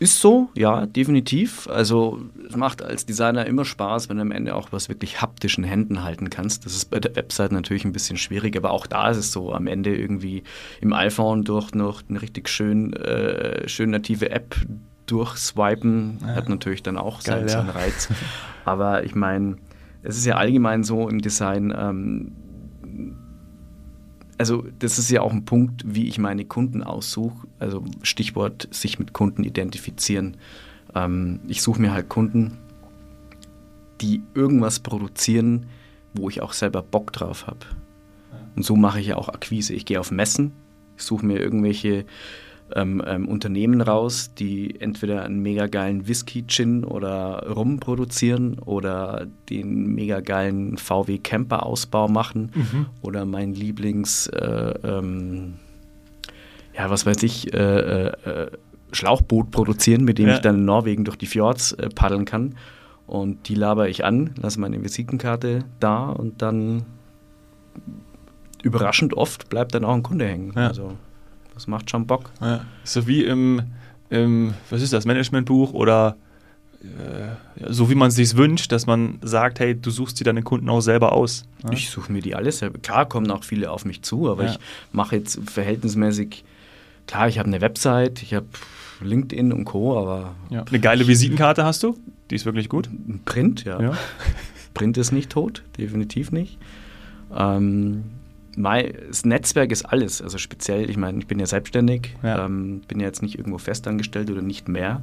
Ist 0.00 0.20
so, 0.20 0.48
ja, 0.54 0.86
definitiv. 0.86 1.68
Also 1.68 2.20
es 2.48 2.54
macht 2.54 2.82
als 2.82 3.04
Designer 3.04 3.46
immer 3.46 3.64
Spaß, 3.64 4.08
wenn 4.08 4.16
du 4.18 4.22
am 4.22 4.30
Ende 4.30 4.54
auch 4.54 4.70
was 4.70 4.88
wirklich 4.88 5.20
haptisch 5.20 5.58
in 5.58 5.64
Händen 5.64 6.04
halten 6.04 6.30
kannst. 6.30 6.64
Das 6.64 6.74
ist 6.76 6.84
bei 6.86 7.00
der 7.00 7.16
Website 7.16 7.50
natürlich 7.50 7.84
ein 7.84 7.90
bisschen 7.92 8.16
schwierig, 8.16 8.56
aber 8.56 8.70
auch 8.70 8.86
da 8.86 9.10
ist 9.10 9.16
es 9.16 9.32
so, 9.32 9.52
am 9.52 9.66
Ende 9.66 9.96
irgendwie 9.96 10.44
im 10.80 10.92
iPhone 10.92 11.42
durch 11.42 11.74
noch 11.74 12.02
eine 12.08 12.22
richtig 12.22 12.48
schön, 12.48 12.92
äh, 12.92 13.68
schön 13.68 13.90
native 13.90 14.30
App 14.30 14.54
durchswipen, 15.06 16.18
Ja. 16.20 16.34
hat 16.36 16.48
natürlich 16.48 16.82
dann 16.82 16.96
auch 16.96 17.22
Geil, 17.24 17.48
seinen, 17.48 17.66
ja. 17.66 17.72
Reiz. 17.72 18.08
Aber 18.64 19.02
ich 19.04 19.14
meine, 19.16 19.56
es 20.02 20.16
ist 20.16 20.26
ja 20.26 20.36
allgemein 20.36 20.84
so 20.84 21.08
im 21.08 21.20
Design, 21.20 21.74
ähm, 21.76 22.32
also 24.38 24.64
das 24.78 24.98
ist 24.98 25.10
ja 25.10 25.20
auch 25.20 25.32
ein 25.32 25.44
Punkt, 25.44 25.82
wie 25.84 26.08
ich 26.08 26.18
meine 26.18 26.44
Kunden 26.44 26.82
aussuche. 26.82 27.46
Also 27.58 27.84
Stichwort 28.02 28.68
sich 28.70 28.98
mit 28.98 29.12
Kunden 29.12 29.44
identifizieren. 29.44 30.36
Ähm, 30.94 31.40
ich 31.48 31.60
suche 31.60 31.80
mir 31.80 31.92
halt 31.92 32.08
Kunden, 32.08 32.58
die 34.00 34.22
irgendwas 34.34 34.78
produzieren, 34.78 35.66
wo 36.14 36.28
ich 36.28 36.40
auch 36.40 36.52
selber 36.52 36.82
Bock 36.82 37.12
drauf 37.12 37.46
habe. 37.46 37.66
Und 38.56 38.64
so 38.64 38.76
mache 38.76 39.00
ich 39.00 39.08
ja 39.08 39.16
auch 39.16 39.28
Akquise. 39.28 39.74
Ich 39.74 39.84
gehe 39.84 40.00
auf 40.00 40.10
Messen, 40.10 40.52
ich 40.96 41.02
suche 41.02 41.26
mir 41.26 41.38
irgendwelche 41.38 42.04
ähm, 42.74 43.02
ähm, 43.06 43.28
Unternehmen 43.28 43.80
raus, 43.80 44.32
die 44.38 44.80
entweder 44.80 45.22
einen 45.24 45.40
mega 45.40 45.66
geilen 45.66 46.06
Whisky, 46.08 46.44
Gin 46.46 46.84
oder 46.84 47.46
Rum 47.54 47.80
produzieren 47.80 48.58
oder 48.58 49.26
den 49.48 49.94
mega 49.94 50.20
geilen 50.20 50.76
VW 50.76 51.18
Camper 51.18 51.64
Ausbau 51.66 52.08
machen 52.08 52.50
Mhm. 52.54 52.86
oder 53.02 53.24
mein 53.24 53.54
Lieblings, 53.54 54.26
äh, 54.28 54.74
ähm, 54.84 55.54
ja, 56.76 56.90
was 56.90 57.06
weiß 57.06 57.22
ich, 57.22 57.52
äh, 57.54 57.58
äh, 57.58 58.06
äh, 58.30 58.50
Schlauchboot 58.92 59.50
produzieren, 59.50 60.04
mit 60.04 60.18
dem 60.18 60.28
Ja. 60.28 60.34
ich 60.34 60.40
dann 60.40 60.56
in 60.56 60.64
Norwegen 60.64 61.04
durch 61.04 61.16
die 61.18 61.26
Fjords 61.26 61.72
äh, 61.72 61.88
paddeln 61.94 62.24
kann. 62.24 62.54
Und 63.06 63.48
die 63.48 63.54
laber 63.54 63.88
ich 63.88 64.04
an, 64.04 64.30
lasse 64.40 64.60
meine 64.60 64.82
Visitenkarte 64.84 65.64
da 65.80 66.10
und 66.10 66.42
dann 66.42 66.84
überraschend 68.62 69.14
oft 69.14 69.48
bleibt 69.48 69.74
dann 69.74 69.84
auch 69.84 69.94
ein 69.94 70.02
Kunde 70.02 70.26
hängen. 70.26 70.52
Ja. 70.54 70.68
Also 70.68 70.92
das 71.58 71.66
macht 71.66 71.90
schon 71.90 72.06
Bock. 72.06 72.30
Ja. 72.40 72.64
So 72.84 73.08
wie 73.08 73.24
im, 73.24 73.62
im, 74.10 74.54
was 74.70 74.80
ist 74.80 74.92
das, 74.92 75.04
Managementbuch 75.04 75.72
oder 75.72 76.16
äh, 76.82 77.66
so 77.68 77.90
wie 77.90 77.96
man 77.96 78.08
es 78.08 78.14
sich 78.14 78.36
wünscht, 78.36 78.70
dass 78.70 78.86
man 78.86 79.18
sagt, 79.22 79.58
hey, 79.58 79.74
du 79.74 79.90
suchst 79.90 80.20
dir 80.20 80.24
deine 80.24 80.42
Kunden 80.42 80.68
auch 80.68 80.80
selber 80.80 81.12
aus. 81.12 81.46
Ja? 81.64 81.72
Ich 81.72 81.90
suche 81.90 82.12
mir 82.12 82.22
die 82.22 82.36
alle 82.36 82.52
selber. 82.52 82.78
Klar 82.78 83.06
kommen 83.08 83.28
auch 83.32 83.42
viele 83.42 83.72
auf 83.72 83.84
mich 83.84 84.02
zu, 84.02 84.30
aber 84.30 84.44
Ja. 84.44 84.50
ich 84.52 84.58
mache 84.92 85.16
jetzt 85.16 85.40
verhältnismäßig, 85.50 86.44
klar, 87.08 87.26
ich 87.26 87.40
habe 87.40 87.48
eine 87.48 87.60
Website, 87.60 88.22
ich 88.22 88.34
habe 88.34 88.46
LinkedIn 89.00 89.52
und 89.52 89.64
Co., 89.64 89.98
aber 89.98 90.36
ja. 90.50 90.62
Eine 90.62 90.78
geile 90.78 91.08
Visitenkarte 91.08 91.64
hast 91.64 91.82
du, 91.82 91.96
die 92.30 92.36
ist 92.36 92.44
wirklich 92.44 92.68
gut. 92.68 92.86
ein 92.88 93.20
Print, 93.24 93.64
ja. 93.64 93.82
Ja. 93.82 93.92
Print 94.74 94.96
ist 94.96 95.10
nicht 95.10 95.30
tot, 95.30 95.64
definitiv 95.76 96.30
nicht. 96.30 96.56
Ähm, 97.36 98.04
mein, 98.58 98.92
das 99.08 99.24
Netzwerk 99.24 99.70
ist 99.72 99.84
alles. 99.84 100.20
Also 100.20 100.38
speziell, 100.38 100.90
ich 100.90 100.96
meine, 100.96 101.18
ich 101.18 101.26
bin 101.26 101.38
ja 101.38 101.46
selbstständig, 101.46 102.14
Ja. 102.22 102.44
ähm, 102.44 102.82
bin 102.88 103.00
ja 103.00 103.06
jetzt 103.06 103.22
nicht 103.22 103.38
irgendwo 103.38 103.58
festangestellt 103.58 104.30
oder 104.30 104.42
nicht 104.42 104.68
mehr. 104.68 105.02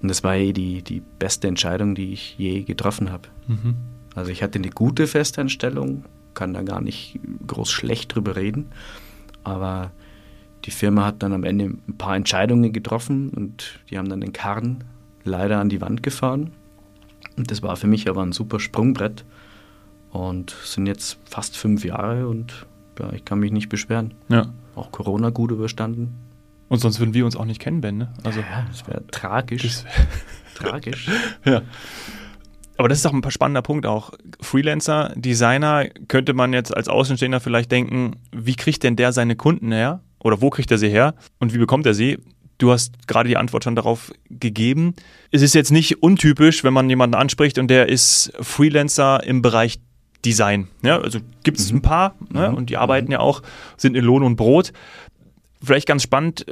Und 0.00 0.08
das 0.08 0.22
war 0.24 0.36
eh 0.36 0.52
die, 0.52 0.82
die 0.82 1.02
beste 1.18 1.48
Entscheidung, 1.48 1.94
die 1.94 2.12
ich 2.12 2.36
je 2.38 2.62
getroffen 2.62 3.10
habe. 3.10 3.28
Mhm. 3.48 3.74
Also 4.14 4.30
ich 4.30 4.42
hatte 4.42 4.58
eine 4.58 4.70
gute 4.70 5.06
Festanstellung, 5.06 6.04
kann 6.34 6.54
da 6.54 6.62
gar 6.62 6.80
nicht 6.80 7.18
groß 7.46 7.70
schlecht 7.70 8.14
drüber 8.14 8.36
reden. 8.36 8.66
Aber 9.44 9.90
die 10.64 10.70
Firma 10.70 11.04
hat 11.06 11.22
dann 11.22 11.32
am 11.32 11.44
Ende 11.44 11.64
ein 11.66 11.96
paar 11.98 12.16
Entscheidungen 12.16 12.72
getroffen 12.72 13.30
und 13.30 13.80
die 13.90 13.98
haben 13.98 14.08
dann 14.08 14.20
den 14.20 14.32
Karren 14.32 14.84
leider 15.24 15.58
an 15.60 15.68
die 15.68 15.80
Wand 15.80 16.02
gefahren. 16.02 16.52
Und 17.36 17.50
das 17.50 17.62
war 17.62 17.76
für 17.76 17.86
mich 17.86 18.08
aber 18.08 18.22
ein 18.22 18.32
super 18.32 18.60
Sprungbrett. 18.60 19.24
Und 20.10 20.56
sind 20.64 20.86
jetzt 20.86 21.18
fast 21.28 21.56
fünf 21.56 21.84
Jahre 21.84 22.28
und 22.28 22.66
ja, 22.98 23.12
ich 23.12 23.24
kann 23.24 23.38
mich 23.38 23.52
nicht 23.52 23.68
beschweren. 23.68 24.14
Ja. 24.28 24.52
Auch 24.74 24.92
Corona 24.92 25.30
gut 25.30 25.50
überstanden. 25.50 26.14
Und 26.68 26.80
sonst 26.80 27.00
würden 27.00 27.14
wir 27.14 27.24
uns 27.24 27.36
auch 27.36 27.44
nicht 27.44 27.60
kennen, 27.60 27.80
Ben. 27.80 27.98
Ne? 27.98 28.12
Also, 28.24 28.40
ja, 28.40 28.66
das 28.68 28.86
wäre 28.86 29.06
tragisch. 29.08 29.62
das, 29.62 29.84
tragisch. 30.54 31.08
ja. 31.44 31.62
Aber 32.76 32.88
das 32.88 32.98
ist 32.98 33.06
auch 33.06 33.12
ein 33.12 33.30
spannender 33.30 33.62
Punkt 33.62 33.86
auch. 33.86 34.12
Freelancer, 34.40 35.12
Designer, 35.16 35.86
könnte 36.06 36.32
man 36.32 36.52
jetzt 36.52 36.76
als 36.76 36.88
Außenstehender 36.88 37.40
vielleicht 37.40 37.72
denken, 37.72 38.16
wie 38.30 38.54
kriegt 38.54 38.84
denn 38.84 38.94
der 38.94 39.12
seine 39.12 39.34
Kunden 39.34 39.72
her? 39.72 40.00
Oder 40.20 40.40
wo 40.40 40.50
kriegt 40.50 40.70
er 40.70 40.78
sie 40.78 40.88
her? 40.88 41.14
Und 41.38 41.52
wie 41.52 41.58
bekommt 41.58 41.86
er 41.86 41.94
sie? 41.94 42.18
Du 42.58 42.70
hast 42.72 43.06
gerade 43.08 43.28
die 43.28 43.36
Antwort 43.36 43.64
schon 43.64 43.76
darauf 43.76 44.12
gegeben. 44.30 44.94
Es 45.30 45.42
ist 45.42 45.54
jetzt 45.54 45.70
nicht 45.70 46.02
untypisch, 46.02 46.64
wenn 46.64 46.72
man 46.72 46.88
jemanden 46.88 47.14
anspricht 47.14 47.58
und 47.58 47.68
der 47.68 47.88
ist 47.88 48.32
Freelancer 48.40 49.24
im 49.24 49.42
Bereich 49.42 49.80
Design. 50.24 50.68
Ja, 50.82 51.00
also 51.00 51.20
gibt 51.44 51.58
es 51.58 51.70
Mhm. 51.70 51.78
ein 51.78 51.82
paar 51.82 52.14
ne? 52.30 52.48
Mhm. 52.50 52.54
und 52.56 52.70
die 52.70 52.76
arbeiten 52.76 53.10
ja 53.12 53.20
auch, 53.20 53.42
sind 53.76 53.96
in 53.96 54.04
Lohn 54.04 54.22
und 54.22 54.36
Brot. 54.36 54.72
Vielleicht 55.62 55.86
ganz 55.88 56.02
spannend 56.02 56.46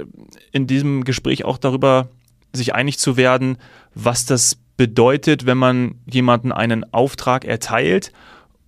in 0.52 0.66
diesem 0.66 1.04
Gespräch 1.04 1.44
auch 1.44 1.58
darüber 1.58 2.08
sich 2.52 2.74
einig 2.74 2.98
zu 2.98 3.16
werden, 3.16 3.58
was 3.94 4.24
das 4.26 4.58
bedeutet, 4.76 5.46
wenn 5.46 5.58
man 5.58 5.96
jemanden 6.10 6.52
einen 6.52 6.92
Auftrag 6.92 7.44
erteilt 7.44 8.12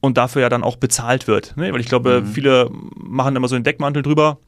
und 0.00 0.16
dafür 0.16 0.42
ja 0.42 0.48
dann 0.48 0.62
auch 0.62 0.76
bezahlt 0.76 1.26
wird. 1.26 1.56
Ne? 1.56 1.72
Weil 1.72 1.80
ich 1.80 1.86
glaube, 1.88 2.22
Mhm. 2.22 2.26
viele 2.26 2.70
machen 2.96 3.34
immer 3.36 3.48
so 3.48 3.54
einen 3.56 3.64
Deckmantel 3.64 4.02
drüber 4.02 4.38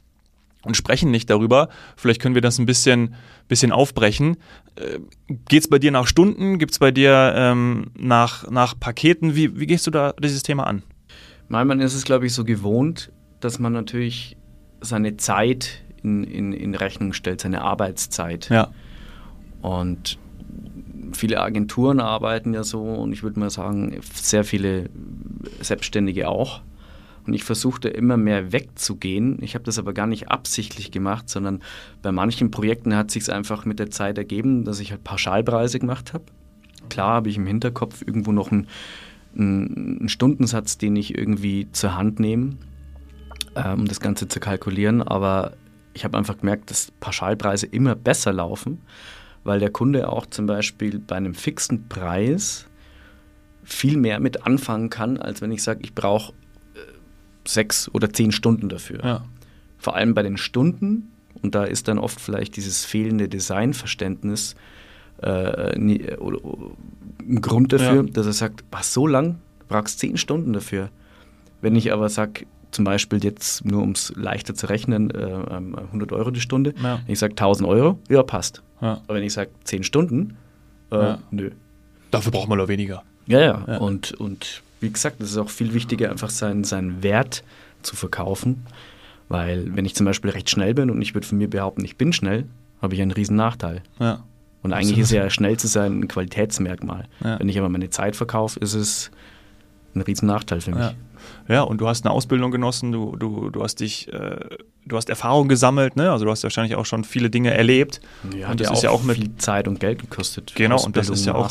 und 0.65 0.77
sprechen 0.77 1.11
nicht 1.11 1.31
darüber. 1.31 1.69
Vielleicht 1.97 2.21
können 2.21 2.35
wir 2.35 2.43
das 2.43 2.59
ein 2.59 2.67
bisschen, 2.67 3.15
bisschen 3.49 3.73
aufbrechen. 3.73 4.37
Äh, 4.77 4.99
Geht 5.49 5.63
es 5.63 5.69
bei 5.69 5.79
dir 5.79 5.91
nach 5.91 6.07
Stunden? 6.07 6.59
Gibt 6.59 6.73
es 6.73 6.79
bei 6.79 6.91
dir 6.91 7.33
ähm, 7.37 7.91
nach, 7.99 8.51
nach 8.51 8.79
Paketen? 8.79 9.35
Wie, 9.35 9.59
wie 9.59 9.67
gehst 9.67 9.87
du 9.87 9.91
da 9.91 10.13
dieses 10.21 10.43
Thema 10.43 10.67
an? 10.67 10.83
Nein, 11.49 11.67
man 11.67 11.81
ist 11.81 11.95
es, 11.95 12.05
glaube 12.05 12.27
ich, 12.27 12.35
so 12.35 12.45
gewohnt, 12.45 13.11
dass 13.41 13.59
man 13.59 13.73
natürlich 13.73 14.37
seine 14.81 15.17
Zeit 15.17 15.83
in, 16.03 16.25
in, 16.25 16.53
in 16.53 16.75
Rechnung 16.75 17.13
stellt, 17.13 17.41
seine 17.41 17.63
Arbeitszeit. 17.63 18.49
Ja. 18.51 18.71
Und 19.63 20.19
viele 21.13 21.41
Agenturen 21.41 22.01
arbeiten 22.01 22.55
ja 22.55 22.63
so 22.63 22.83
und 22.83 23.13
ich 23.13 23.23
würde 23.23 23.41
mal 23.41 23.51
sagen, 23.51 24.01
sehr 24.15 24.45
viele 24.45 24.91
Selbstständige 25.61 26.29
auch. 26.29 26.63
Und 27.27 27.35
ich 27.35 27.45
versuchte 27.45 27.89
immer 27.89 28.17
mehr 28.17 28.53
wegzugehen. 28.53 29.39
Ich 29.43 29.55
habe 29.55 29.65
das 29.65 29.79
aber 29.79 29.93
gar 29.93 30.07
nicht 30.07 30.31
absichtlich 30.31 30.91
gemacht, 30.91 31.29
sondern 31.29 31.63
bei 32.03 32.13
manchen 32.13 32.51
Projekten 32.51 32.97
hat 32.97 33.11
sich 33.11 33.31
einfach 33.33 33.65
mit 33.65 33.79
der 33.79 33.91
Zeit 33.91 34.19
ergeben, 34.19 34.65
dass 34.65 34.81
ich 34.81 34.91
halt 34.91 35.05
Pauschalpreise 35.05 35.79
gemacht 35.79 36.15
habe. 36.15 36.25
Klar 36.89 37.15
habe 37.15 37.29
ich 37.29 37.37
im 37.37 37.47
Hinterkopf 37.47 38.03
irgendwo 38.03 38.33
noch 38.33 38.51
einen, 38.51 38.67
einen 39.37 40.09
Stundensatz, 40.09 40.79
den 40.79 40.97
ich 40.97 41.17
irgendwie 41.17 41.69
zur 41.73 41.97
Hand 41.97 42.21
nehme, 42.21 42.57
äh, 43.55 43.73
um 43.73 43.87
das 43.87 44.01
Ganze 44.01 44.27
zu 44.29 44.41
kalkulieren. 44.41 45.03
Aber 45.03 45.53
ich 45.93 46.05
habe 46.05 46.17
einfach 46.17 46.39
gemerkt, 46.39 46.71
dass 46.71 46.91
Pauschalpreise 47.01 47.67
immer 47.67 47.95
besser 47.95 48.33
laufen, 48.33 48.81
weil 49.45 49.61
der 49.61 49.71
Kunde 49.71 50.09
auch 50.09 50.27
zum 50.27 50.47
Beispiel 50.47 50.99
bei 50.99 51.17
einem 51.17 51.35
fixen 51.35 51.89
Preis 51.89 52.67
viel 53.63 53.97
mehr 53.97 54.21
mit 54.21 54.47
anfangen 54.47 54.91
kann, 54.91 55.17
als 55.17 55.43
wenn 55.43 55.53
ich 55.53 55.63
sage, 55.63 55.81
ich 55.83 55.95
brauche 55.95 56.33
sechs 57.47 57.89
oder 57.93 58.13
zehn 58.13 58.33
Stunden 58.33 58.69
dafür. 58.69 59.05
Ja. 59.05 59.25
Vor 59.79 59.97
allem 59.97 60.15
bei 60.15 60.23
den 60.23 60.37
Stunden, 60.37 61.11
und 61.43 61.55
da 61.55 61.65
ist 61.65 61.89
dann 61.89 61.99
oft 61.99 62.21
vielleicht 62.21 62.57
dieses 62.57 62.85
fehlende 62.85 63.29
Designverständnis 63.29 64.55
äh, 65.23 65.79
nie, 65.79 66.03
oder 66.17 66.39
ein 67.21 67.41
Grund 67.41 67.73
dafür, 67.73 67.97
Ja. 67.97 68.11
dass 68.11 68.27
er 68.27 68.33
sagt, 68.33 68.65
was 68.71 68.93
so 68.93 69.07
lang, 69.07 69.37
du 69.61 69.67
brauchst 69.69 69.99
zehn 69.99 70.17
Stunden 70.17 70.53
dafür. 70.53 70.91
Wenn 71.61 71.77
ich 71.77 71.93
aber 71.93 72.09
sage, 72.09 72.47
zum 72.71 72.85
Beispiel 72.85 73.23
jetzt 73.25 73.65
nur 73.65 73.83
um 73.83 73.91
es 73.91 74.13
leichter 74.17 74.55
zu 74.55 74.69
rechnen, 74.69 75.11
äh, 75.11 75.23
ähm, 75.51 75.77
100 75.77 76.13
Euro 76.13 76.31
die 76.31 76.41
Stunde, 76.41 76.75
Ja. 76.83 77.01
wenn 77.05 77.13
ich 77.13 77.19
sage 77.19 77.35
1000 77.35 77.69
Euro, 77.69 77.99
ja, 78.09 78.23
passt. 78.23 78.63
Ja. 78.81 79.01
Aber 79.07 79.17
wenn 79.17 79.25
ich 79.25 79.33
sage 79.35 79.51
10 79.65 79.83
Stunden, 79.83 80.37
äh, 80.91 80.97
Ja. 80.97 81.19
nö. 81.31 81.51
Dafür 82.11 82.33
braucht 82.33 82.49
man 82.49 82.59
noch 82.59 82.69
weniger. 82.69 83.03
Ja, 83.27 83.41
ja, 83.41 83.65
Ja. 83.69 83.77
Und, 83.79 84.13
und 84.13 84.63
wie 84.81 84.91
gesagt, 84.91 85.21
es 85.21 85.31
ist 85.33 85.37
auch 85.39 85.51
viel 85.51 85.75
wichtiger, 85.75 86.11
einfach 86.11 86.31
seinen, 86.31 86.65
seinen 86.65 87.03
Wert 87.03 87.43
zu 87.83 87.97
verkaufen. 87.97 88.65
Weil 89.29 89.75
wenn 89.77 89.85
ich 89.85 89.95
zum 89.95 90.07
Beispiel 90.07 90.31
recht 90.31 90.51
schnell 90.51 90.75
bin 90.75 90.91
und 90.91 91.01
ich 91.03 91.15
würde 91.15 91.27
von 91.27 91.39
mir 91.39 91.49
behaupten, 91.49 91.85
ich 91.85 91.97
bin 91.97 92.13
schnell, 92.13 92.47
habe 92.83 92.95
ich 92.95 93.03
einen 93.03 93.13
riesen 93.13 93.37
Nachteil. 93.37 93.83
Ja. 94.01 94.25
Und 94.63 94.73
eigentlich 94.73 94.99
ist 94.99 95.13
ja 95.13 95.31
schnell 95.31 95.57
zu 95.57 95.69
sein 95.69 96.01
ein 96.01 96.09
Qualitätsmerkmal. 96.09 97.07
Ja. 97.23 97.39
Wenn 97.39 97.49
ich 97.49 97.59
aber 97.59 97.69
meine 97.69 97.91
Zeit 97.91 98.17
verkaufe, 98.17 98.59
ist 98.61 98.75
es 98.75 99.11
ein 99.95 100.03
riesen 100.03 100.27
Nachteil 100.27 100.61
für 100.61 100.71
mich. 100.73 100.81
Ja. 100.81 100.95
ja, 101.49 101.63
und 101.63 101.81
du 101.81 101.89
hast 101.89 102.05
eine 102.05 102.13
Ausbildung 102.13 102.51
genossen, 102.51 102.93
du, 102.93 103.17
du, 103.17 103.51
du 103.51 103.63
hast 103.63 103.81
dich, 103.81 104.13
äh, 104.13 104.37
du 104.85 104.97
hast 104.97 105.09
Erfahrung 105.09 105.49
gesammelt, 105.49 105.97
ne? 105.97 106.11
Also 106.11 106.25
du 106.25 106.31
hast 106.31 106.43
wahrscheinlich 106.43 106.75
auch 106.77 106.87
schon 106.87 107.05
viele 107.05 107.31
Dinge 107.31 107.53
erlebt. 107.55 108.01
Ja, 108.37 108.51
und 108.51 108.61
das 108.61 108.69
ja 108.69 108.75
ist 108.75 108.83
ja 108.83 108.91
auch 108.91 109.03
mit, 109.03 109.17
viel 109.17 109.37
Zeit 109.37 109.67
und 109.69 109.81
Geld 109.81 110.01
gekostet. 110.01 110.53
Genau, 110.57 110.83
und 110.85 110.97
das 110.97 111.09
ist 111.09 111.25
ja 111.25 111.35
auch- 111.35 111.47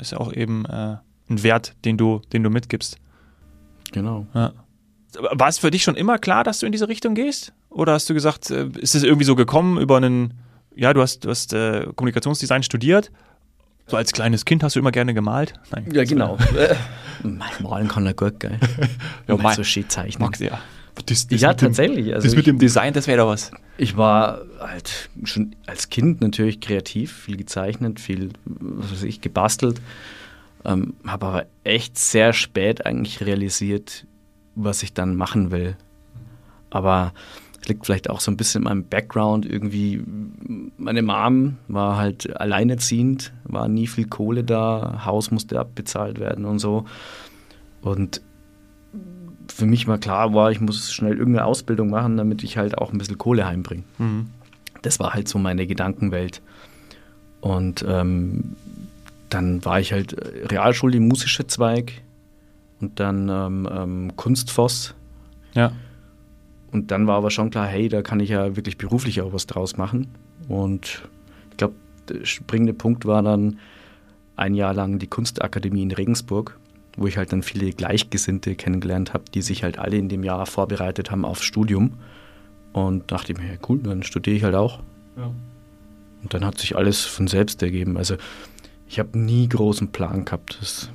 ist 0.00 0.12
ja 0.12 0.18
auch 0.18 0.32
eben 0.32 0.64
äh, 0.66 0.96
ein 1.30 1.42
Wert, 1.42 1.74
den 1.84 1.96
du, 1.96 2.20
den 2.32 2.42
du 2.42 2.50
mitgibst. 2.50 2.96
Genau. 3.92 4.26
Ja. 4.34 4.52
Aber 5.16 5.30
War 5.38 5.48
es 5.48 5.58
für 5.58 5.70
dich 5.70 5.82
schon 5.82 5.96
immer 5.96 6.18
klar, 6.18 6.44
dass 6.44 6.58
du 6.60 6.66
in 6.66 6.72
diese 6.72 6.88
Richtung 6.88 7.14
gehst? 7.14 7.52
Oder 7.70 7.92
hast 7.92 8.08
du 8.10 8.14
gesagt, 8.14 8.50
äh, 8.50 8.66
ist 8.78 8.94
es 8.94 9.02
irgendwie 9.02 9.24
so 9.24 9.34
gekommen 9.36 9.78
über 9.80 9.96
einen, 9.96 10.34
ja, 10.74 10.92
du 10.92 11.00
hast, 11.00 11.24
du 11.24 11.30
hast 11.30 11.52
äh, 11.52 11.86
Kommunikationsdesign 11.96 12.62
studiert. 12.62 13.10
So 13.86 13.96
als 13.96 14.12
kleines 14.12 14.44
Kind 14.44 14.62
hast 14.62 14.76
du 14.76 14.80
immer 14.80 14.92
gerne 14.92 15.14
gemalt? 15.14 15.54
Nein. 15.70 15.86
Ja, 15.92 16.04
genau. 16.04 16.36
Malen 17.62 17.88
kann 17.88 18.04
er 18.06 18.12
gut, 18.14 18.38
gell? 18.40 18.58
Ja, 19.26 19.36
Mal 19.36 19.54
so 19.54 19.64
schön 19.64 19.88
zeichnen. 19.88 20.26
Max, 20.26 20.38
ja. 20.40 20.58
Das, 21.06 21.26
das 21.28 21.40
Ja, 21.40 21.48
mit 21.50 21.60
dem- 21.62 21.68
tatsächlich. 21.68 22.14
Also 22.14 22.26
das 22.26 22.32
mit 22.34 22.40
ich- 22.40 22.44
dem 22.52 22.58
Design, 22.58 22.92
das 22.92 23.06
wäre 23.06 23.18
doch 23.18 23.28
was. 23.28 23.50
Ich 23.78 23.96
war 23.96 24.42
halt 24.60 25.08
schon 25.24 25.54
als 25.66 25.88
Kind 25.88 26.20
natürlich 26.20 26.60
kreativ, 26.60 27.12
viel 27.12 27.36
gezeichnet, 27.36 27.98
viel, 28.00 28.30
was 28.44 28.92
weiß 28.92 29.02
ich, 29.04 29.20
gebastelt. 29.20 29.80
Ähm, 30.64 30.94
habe 31.06 31.26
aber 31.26 31.46
echt 31.64 31.98
sehr 31.98 32.32
spät 32.32 32.84
eigentlich 32.84 33.20
realisiert, 33.20 34.06
was 34.54 34.82
ich 34.82 34.92
dann 34.92 35.16
machen 35.16 35.50
will. 35.50 35.76
Aber 36.70 37.12
es 37.60 37.68
liegt 37.68 37.86
vielleicht 37.86 38.10
auch 38.10 38.20
so 38.20 38.30
ein 38.30 38.36
bisschen 38.36 38.62
in 38.62 38.64
meinem 38.64 38.84
Background. 38.84 39.46
Irgendwie, 39.46 40.02
meine 40.76 41.02
Mom 41.02 41.58
war 41.68 41.96
halt 41.96 42.38
alleinerziehend, 42.40 43.32
war 43.44 43.68
nie 43.68 43.86
viel 43.86 44.06
Kohle 44.06 44.44
da, 44.44 45.02
Haus 45.04 45.30
musste 45.30 45.58
abbezahlt 45.58 46.18
werden 46.18 46.44
und 46.44 46.58
so. 46.58 46.84
Und 47.80 48.20
für 49.50 49.66
mich 49.66 49.86
mal 49.86 49.98
klar 49.98 50.34
war, 50.34 50.50
ich 50.50 50.60
muss 50.60 50.92
schnell 50.92 51.16
irgendeine 51.16 51.46
Ausbildung 51.46 51.90
machen, 51.90 52.16
damit 52.16 52.42
ich 52.42 52.56
halt 52.56 52.78
auch 52.78 52.92
ein 52.92 52.98
bisschen 52.98 53.18
Kohle 53.18 53.46
heimbringe. 53.46 53.84
Mhm. 53.98 54.30
Das 54.82 55.00
war 55.00 55.14
halt 55.14 55.28
so 55.28 55.38
meine 55.38 55.66
Gedankenwelt. 55.66 56.42
Und 57.40 57.84
ähm, 57.88 58.56
dann 59.30 59.64
war 59.64 59.80
ich 59.80 59.92
halt 59.92 60.12
äh, 60.12 60.46
Realschule, 60.46 61.00
musischer 61.00 61.48
Zweig 61.48 62.02
und 62.80 63.00
dann 63.00 63.28
ähm, 63.28 63.68
ähm, 63.70 64.16
Kunstfoss. 64.16 64.94
Ja. 65.54 65.72
Und 66.70 66.90
dann 66.90 67.06
war 67.06 67.16
aber 67.16 67.30
schon 67.30 67.50
klar, 67.50 67.66
hey, 67.66 67.88
da 67.88 68.02
kann 68.02 68.20
ich 68.20 68.30
ja 68.30 68.56
wirklich 68.56 68.76
beruflich 68.76 69.22
auch 69.22 69.32
was 69.32 69.46
draus 69.46 69.76
machen. 69.76 70.08
Und 70.48 71.02
ich 71.50 71.56
glaube, 71.56 71.74
der 72.08 72.24
springende 72.24 72.74
Punkt 72.74 73.06
war 73.06 73.22
dann 73.22 73.58
ein 74.36 74.54
Jahr 74.54 74.74
lang 74.74 74.98
die 74.98 75.06
Kunstakademie 75.06 75.82
in 75.82 75.90
Regensburg 75.90 76.58
wo 76.98 77.06
ich 77.06 77.16
halt 77.16 77.32
dann 77.32 77.42
viele 77.42 77.70
Gleichgesinnte 77.70 78.56
kennengelernt 78.56 79.14
habe, 79.14 79.24
die 79.32 79.40
sich 79.40 79.62
halt 79.62 79.78
alle 79.78 79.96
in 79.96 80.08
dem 80.08 80.24
Jahr 80.24 80.44
vorbereitet 80.46 81.10
haben 81.10 81.24
aufs 81.24 81.44
Studium. 81.44 81.94
Und 82.72 83.10
dachte 83.12 83.32
ich 83.32 83.38
mir, 83.38 83.46
ja, 83.46 83.58
cool, 83.68 83.78
dann 83.78 84.02
studiere 84.02 84.36
ich 84.36 84.42
halt 84.42 84.56
auch. 84.56 84.80
Ja. 85.16 85.32
Und 86.22 86.34
dann 86.34 86.44
hat 86.44 86.58
sich 86.58 86.76
alles 86.76 87.04
von 87.04 87.28
selbst 87.28 87.62
ergeben. 87.62 87.96
Also 87.96 88.16
ich 88.88 88.98
habe 88.98 89.18
nie 89.18 89.48
großen 89.48 89.92
Plan 89.92 90.24
gehabt. 90.24 90.58
Das 90.60 90.90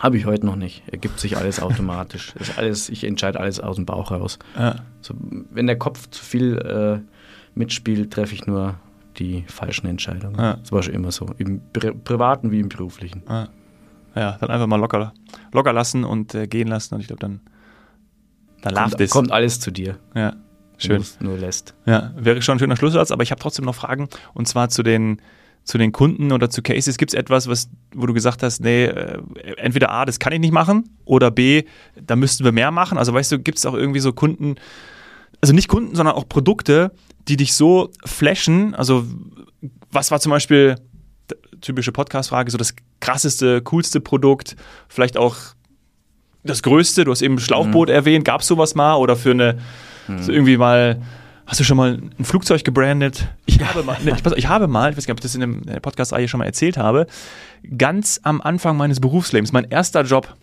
habe 0.00 0.18
ich 0.18 0.26
heute 0.26 0.44
noch 0.44 0.56
nicht. 0.56 0.82
Ergibt 0.90 1.20
sich 1.20 1.36
alles 1.36 1.60
automatisch. 1.60 2.34
ist 2.40 2.58
alles, 2.58 2.88
ich 2.88 3.04
entscheide 3.04 3.40
alles 3.40 3.60
aus 3.60 3.76
dem 3.76 3.86
Bauch 3.86 4.10
raus. 4.10 4.38
Ja. 4.58 4.76
So, 5.00 5.14
wenn 5.50 5.66
der 5.66 5.78
Kopf 5.78 6.10
zu 6.10 6.22
viel 6.24 6.58
äh, 6.58 7.00
mitspielt, 7.54 8.12
treffe 8.12 8.34
ich 8.34 8.46
nur 8.46 8.74
die 9.18 9.44
falschen 9.46 9.86
Entscheidungen. 9.86 10.36
Ja. 10.38 10.54
Das 10.54 10.72
war 10.72 10.82
schon 10.82 10.94
immer 10.94 11.12
so, 11.12 11.30
im 11.38 11.60
Pri 11.72 11.92
privaten 11.92 12.50
wie 12.50 12.60
im 12.60 12.68
beruflichen. 12.68 13.22
Ja. 13.28 13.48
Ja, 14.16 14.36
dann 14.40 14.50
einfach 14.50 14.66
mal 14.68 14.76
locker, 14.76 15.12
locker 15.52 15.72
lassen 15.72 16.04
und 16.04 16.34
äh, 16.34 16.46
gehen 16.46 16.68
lassen 16.68 16.94
und 16.94 17.00
ich 17.00 17.08
glaube, 17.08 17.20
dann, 17.20 17.40
dann 18.62 18.74
kommt, 18.74 19.00
es. 19.00 19.10
kommt 19.10 19.32
alles 19.32 19.58
zu 19.58 19.72
dir. 19.72 19.98
Ja, 20.14 20.36
schön. 20.78 21.04
nur 21.18 21.36
lässt. 21.36 21.74
Ja, 21.84 22.12
wäre 22.16 22.40
schon 22.40 22.56
ein 22.56 22.58
schöner 22.60 22.76
Schlusssatz, 22.76 23.10
aber 23.10 23.24
ich 23.24 23.32
habe 23.32 23.40
trotzdem 23.40 23.64
noch 23.64 23.74
Fragen 23.74 24.08
und 24.32 24.46
zwar 24.46 24.68
zu 24.68 24.84
den, 24.84 25.20
zu 25.64 25.78
den 25.78 25.92
Kunden 25.92 26.30
oder 26.30 26.50
zu 26.50 26.62
Cases. 26.62 26.96
Gibt 26.98 27.12
es 27.12 27.18
etwas, 27.18 27.48
was, 27.48 27.68
wo 27.94 28.06
du 28.06 28.12
gesagt 28.12 28.42
hast, 28.42 28.60
nee, 28.60 28.84
äh, 28.84 29.20
entweder 29.56 29.90
A, 29.90 30.04
das 30.04 30.18
kann 30.18 30.32
ich 30.32 30.40
nicht 30.40 30.52
machen 30.52 30.90
oder 31.04 31.30
B, 31.30 31.64
da 32.00 32.16
müssten 32.16 32.44
wir 32.44 32.52
mehr 32.52 32.70
machen? 32.70 32.98
Also 32.98 33.12
weißt 33.12 33.32
du, 33.32 33.38
gibt 33.38 33.58
es 33.58 33.66
auch 33.66 33.74
irgendwie 33.74 34.00
so 34.00 34.12
Kunden, 34.12 34.56
also 35.40 35.54
nicht 35.54 35.68
Kunden, 35.68 35.94
sondern 35.94 36.14
auch 36.14 36.28
Produkte, 36.28 36.92
die 37.28 37.36
dich 37.36 37.54
so 37.54 37.90
flashen? 38.04 38.74
Also 38.74 39.06
was 39.90 40.10
war 40.10 40.20
zum 40.20 40.30
Beispiel 40.30 40.76
typische 41.62 41.92
Podcast-Frage, 41.92 42.50
so 42.50 42.58
das 42.58 42.74
krasseste, 43.00 43.62
coolste 43.62 44.00
Produkt, 44.00 44.56
vielleicht 44.88 45.16
auch 45.16 45.36
das 46.44 46.62
größte, 46.62 47.04
du 47.04 47.10
hast 47.10 47.22
eben 47.22 47.38
Schlauchboot 47.38 47.88
mhm. 47.88 47.94
erwähnt, 47.94 48.24
gab 48.26 48.42
es 48.42 48.46
sowas 48.46 48.74
mal 48.74 48.96
oder 48.96 49.16
für 49.16 49.30
eine, 49.30 49.58
mhm. 50.08 50.22
so 50.22 50.30
irgendwie 50.30 50.58
mal, 50.58 51.00
hast 51.46 51.60
du 51.60 51.64
schon 51.64 51.76
mal 51.76 52.00
ein 52.18 52.24
Flugzeug 52.24 52.64
gebrandet? 52.64 53.28
Ich 53.46 53.60
habe 53.60 53.82
mal, 53.82 53.98
ne, 54.02 54.12
ich, 54.12 54.36
ich, 54.36 54.46
habe 54.48 54.66
mal, 54.68 54.90
ich 54.90 54.96
weiß 54.96 55.06
gar 55.06 55.14
nicht, 55.14 55.20
ob 55.22 55.24
ich 55.24 55.32
das 55.32 55.34
in, 55.34 55.62
der 55.62 55.80
Podcast-Reihe 55.80 56.28
schon 56.28 56.38
mal 56.38 56.46
erzählt 56.46 56.76
habe, 56.76 57.06
ganz 57.76 58.20
am 58.22 58.40
Anfang 58.40 58.76
meines 58.76 59.00
Berufslebens, 59.00 59.52
mein 59.52 59.64
erster 59.64 60.02
Job, 60.02 60.34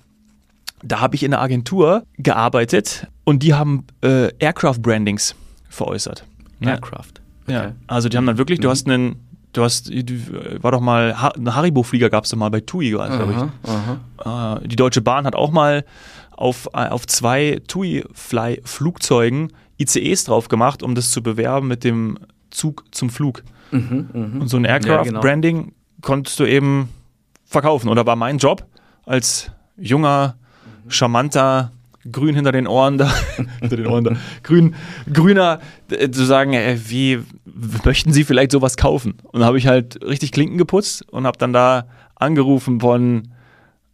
da 0.83 0.99
habe 0.99 1.15
ich 1.15 1.23
in 1.23 1.33
einer 1.33 1.41
Agentur 1.41 2.03
gearbeitet 2.17 3.07
und 3.23 3.43
die 3.43 3.53
haben 3.53 3.85
äh, 4.01 4.29
Aircraft-Brandings 4.39 5.35
veräußert. 5.69 6.25
Aircraft? 6.59 7.21
Okay. 7.43 7.53
Ja, 7.53 7.71
also 7.87 8.09
die 8.09 8.17
haben 8.17 8.25
dann 8.25 8.37
wirklich, 8.37 8.59
du 8.59 8.67
mhm. 8.67 8.71
hast 8.71 8.87
einen 8.87 9.15
Du 9.53 9.63
hast, 9.63 9.89
du, 9.89 10.63
war 10.63 10.71
doch 10.71 10.79
mal, 10.79 11.13
ein 11.35 11.53
Haribo-Flieger 11.53 12.09
gab 12.09 12.23
es 12.23 12.29
doch 12.29 12.37
mal 12.37 12.49
bei 12.49 12.61
TUI, 12.61 12.91
glaube 12.91 13.33
ich. 13.33 13.69
Aha. 13.69 14.59
Äh, 14.61 14.67
die 14.67 14.77
Deutsche 14.77 15.01
Bahn 15.01 15.25
hat 15.25 15.35
auch 15.35 15.51
mal 15.51 15.83
auf, 16.31 16.69
äh, 16.73 16.87
auf 16.87 17.05
zwei 17.05 17.59
TUI-Fly-Flugzeugen 17.67 19.51
ICEs 19.81 20.25
drauf 20.25 20.47
gemacht, 20.47 20.83
um 20.83 20.95
das 20.95 21.11
zu 21.11 21.21
bewerben 21.23 21.67
mit 21.67 21.83
dem 21.83 22.17
Zug 22.49 22.83
zum 22.91 23.09
Flug. 23.09 23.43
Mhm, 23.71 24.09
mh. 24.13 24.41
Und 24.41 24.47
so 24.47 24.57
ein 24.57 24.65
Aircraft-Branding 24.65 25.55
ja, 25.55 25.61
genau. 25.63 25.75
konntest 26.01 26.39
du 26.39 26.45
eben 26.45 26.89
verkaufen. 27.45 27.89
Oder 27.89 28.05
war 28.05 28.15
mein 28.15 28.37
Job 28.37 28.65
als 29.05 29.51
junger, 29.77 30.35
charmanter 30.87 31.71
grün 32.11 32.35
hinter 32.35 32.51
den 32.51 32.67
Ohren 32.67 32.97
da, 32.97 33.13
hinter 33.59 33.77
den 33.77 33.87
Ohren 33.87 34.03
da, 34.03 34.15
grün, 34.43 34.75
grüner, 35.11 35.59
äh, 35.89 36.09
zu 36.09 36.25
sagen, 36.25 36.53
äh, 36.53 36.77
wie 36.87 37.19
möchten 37.85 38.11
Sie 38.13 38.23
vielleicht 38.23 38.51
sowas 38.51 38.77
kaufen? 38.77 39.15
Und 39.23 39.41
da 39.41 39.45
habe 39.45 39.57
ich 39.57 39.67
halt 39.67 40.03
richtig 40.03 40.31
Klinken 40.31 40.57
geputzt 40.57 41.07
und 41.11 41.25
habe 41.25 41.37
dann 41.37 41.53
da 41.53 41.85
angerufen 42.15 42.79
von, 42.79 43.29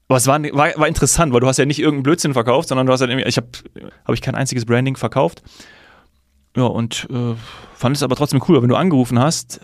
es 0.10 0.28
war, 0.28 0.42
war, 0.42 0.70
war, 0.78 0.88
interessant, 0.88 1.34
weil 1.34 1.42
du 1.42 1.48
hast 1.48 1.58
ja 1.58 1.66
nicht 1.66 1.80
irgendeinen 1.80 2.04
Blödsinn 2.04 2.34
verkauft, 2.34 2.70
sondern 2.70 2.88
du 2.88 2.94
hast 2.94 3.02
halt 3.02 3.12
irgendwie, 3.12 3.28
ich 3.28 3.38
habe 3.38 3.48
hab 4.06 4.16
ich 4.16 4.22
kein 4.22 4.36
einziges 4.36 4.66
Branding 4.66 4.96
verkauft. 4.96 5.42
Ja, 6.58 6.64
und 6.64 7.08
äh, 7.12 7.36
fand 7.76 7.96
es 7.96 8.02
aber 8.04 8.16
trotzdem 8.16 8.42
cool, 8.48 8.60
wenn 8.62 8.70
du 8.70 8.76
angerufen 8.76 9.20
hast, 9.20 9.62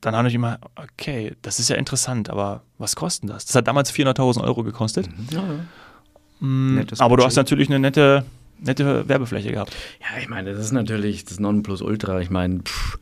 dann 0.00 0.14
habe 0.14 0.28
ich 0.28 0.34
immer, 0.34 0.60
okay, 0.76 1.32
das 1.42 1.58
ist 1.58 1.68
ja 1.68 1.76
interessant, 1.76 2.30
aber 2.30 2.62
was 2.78 2.94
kostet 2.94 3.30
das? 3.30 3.46
Das 3.46 3.56
hat 3.56 3.66
damals 3.66 3.92
400.000 3.92 4.44
Euro 4.44 4.62
gekostet. 4.62 5.08
Mhm. 5.08 5.26
Ja, 5.30 5.38
ja. 5.38 6.46
Mm, 6.46 6.86
aber 6.98 7.16
du 7.16 7.24
hast 7.24 7.34
natürlich 7.34 7.68
eine 7.68 7.80
nette, 7.80 8.24
nette 8.60 9.08
Werbefläche 9.08 9.50
gehabt. 9.50 9.74
Ja, 10.00 10.20
ich 10.20 10.28
meine, 10.28 10.52
das 10.52 10.64
ist 10.64 10.72
natürlich 10.72 11.24
das 11.24 11.40
Nonplusultra. 11.40 12.20
Ich 12.20 12.30
meine, 12.30 12.60
pff, 12.60 12.98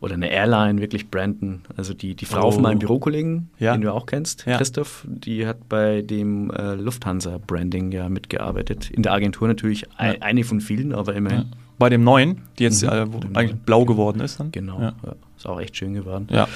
oder 0.00 0.14
eine 0.14 0.30
Airline, 0.30 0.80
wirklich 0.80 1.10
Brandon. 1.10 1.62
Also 1.76 1.92
die, 1.92 2.14
die 2.14 2.26
Frau 2.26 2.48
oh. 2.48 2.50
von 2.52 2.62
meinem 2.62 2.78
Bürokollegen, 2.78 3.50
ja. 3.58 3.72
den 3.72 3.80
du 3.80 3.92
auch 3.92 4.06
kennst, 4.06 4.46
ja. 4.46 4.58
Christoph, 4.58 5.04
die 5.08 5.44
hat 5.46 5.68
bei 5.68 6.02
dem 6.02 6.50
äh, 6.50 6.74
Lufthansa-Branding 6.74 7.90
ja 7.90 8.08
mitgearbeitet. 8.08 8.90
In 8.90 9.02
der 9.02 9.12
Agentur 9.12 9.48
natürlich 9.48 9.82
ja. 9.82 9.88
ein, 9.96 10.22
eine 10.22 10.44
von 10.44 10.60
vielen, 10.60 10.92
aber 10.92 11.14
immerhin. 11.14 11.46
Bei 11.78 11.88
dem 11.88 12.04
neuen, 12.04 12.42
die 12.58 12.64
jetzt 12.64 12.82
mhm. 12.82 12.88
äh, 12.88 12.92
eigentlich 12.92 13.32
neuen. 13.32 13.58
blau 13.58 13.84
geworden 13.84 14.20
ist 14.20 14.38
dann? 14.38 14.52
Genau, 14.52 14.92
ist 15.36 15.46
auch 15.46 15.60
echt 15.60 15.76
schön 15.76 15.94
geworden. 15.94 16.28
Ja. 16.30 16.48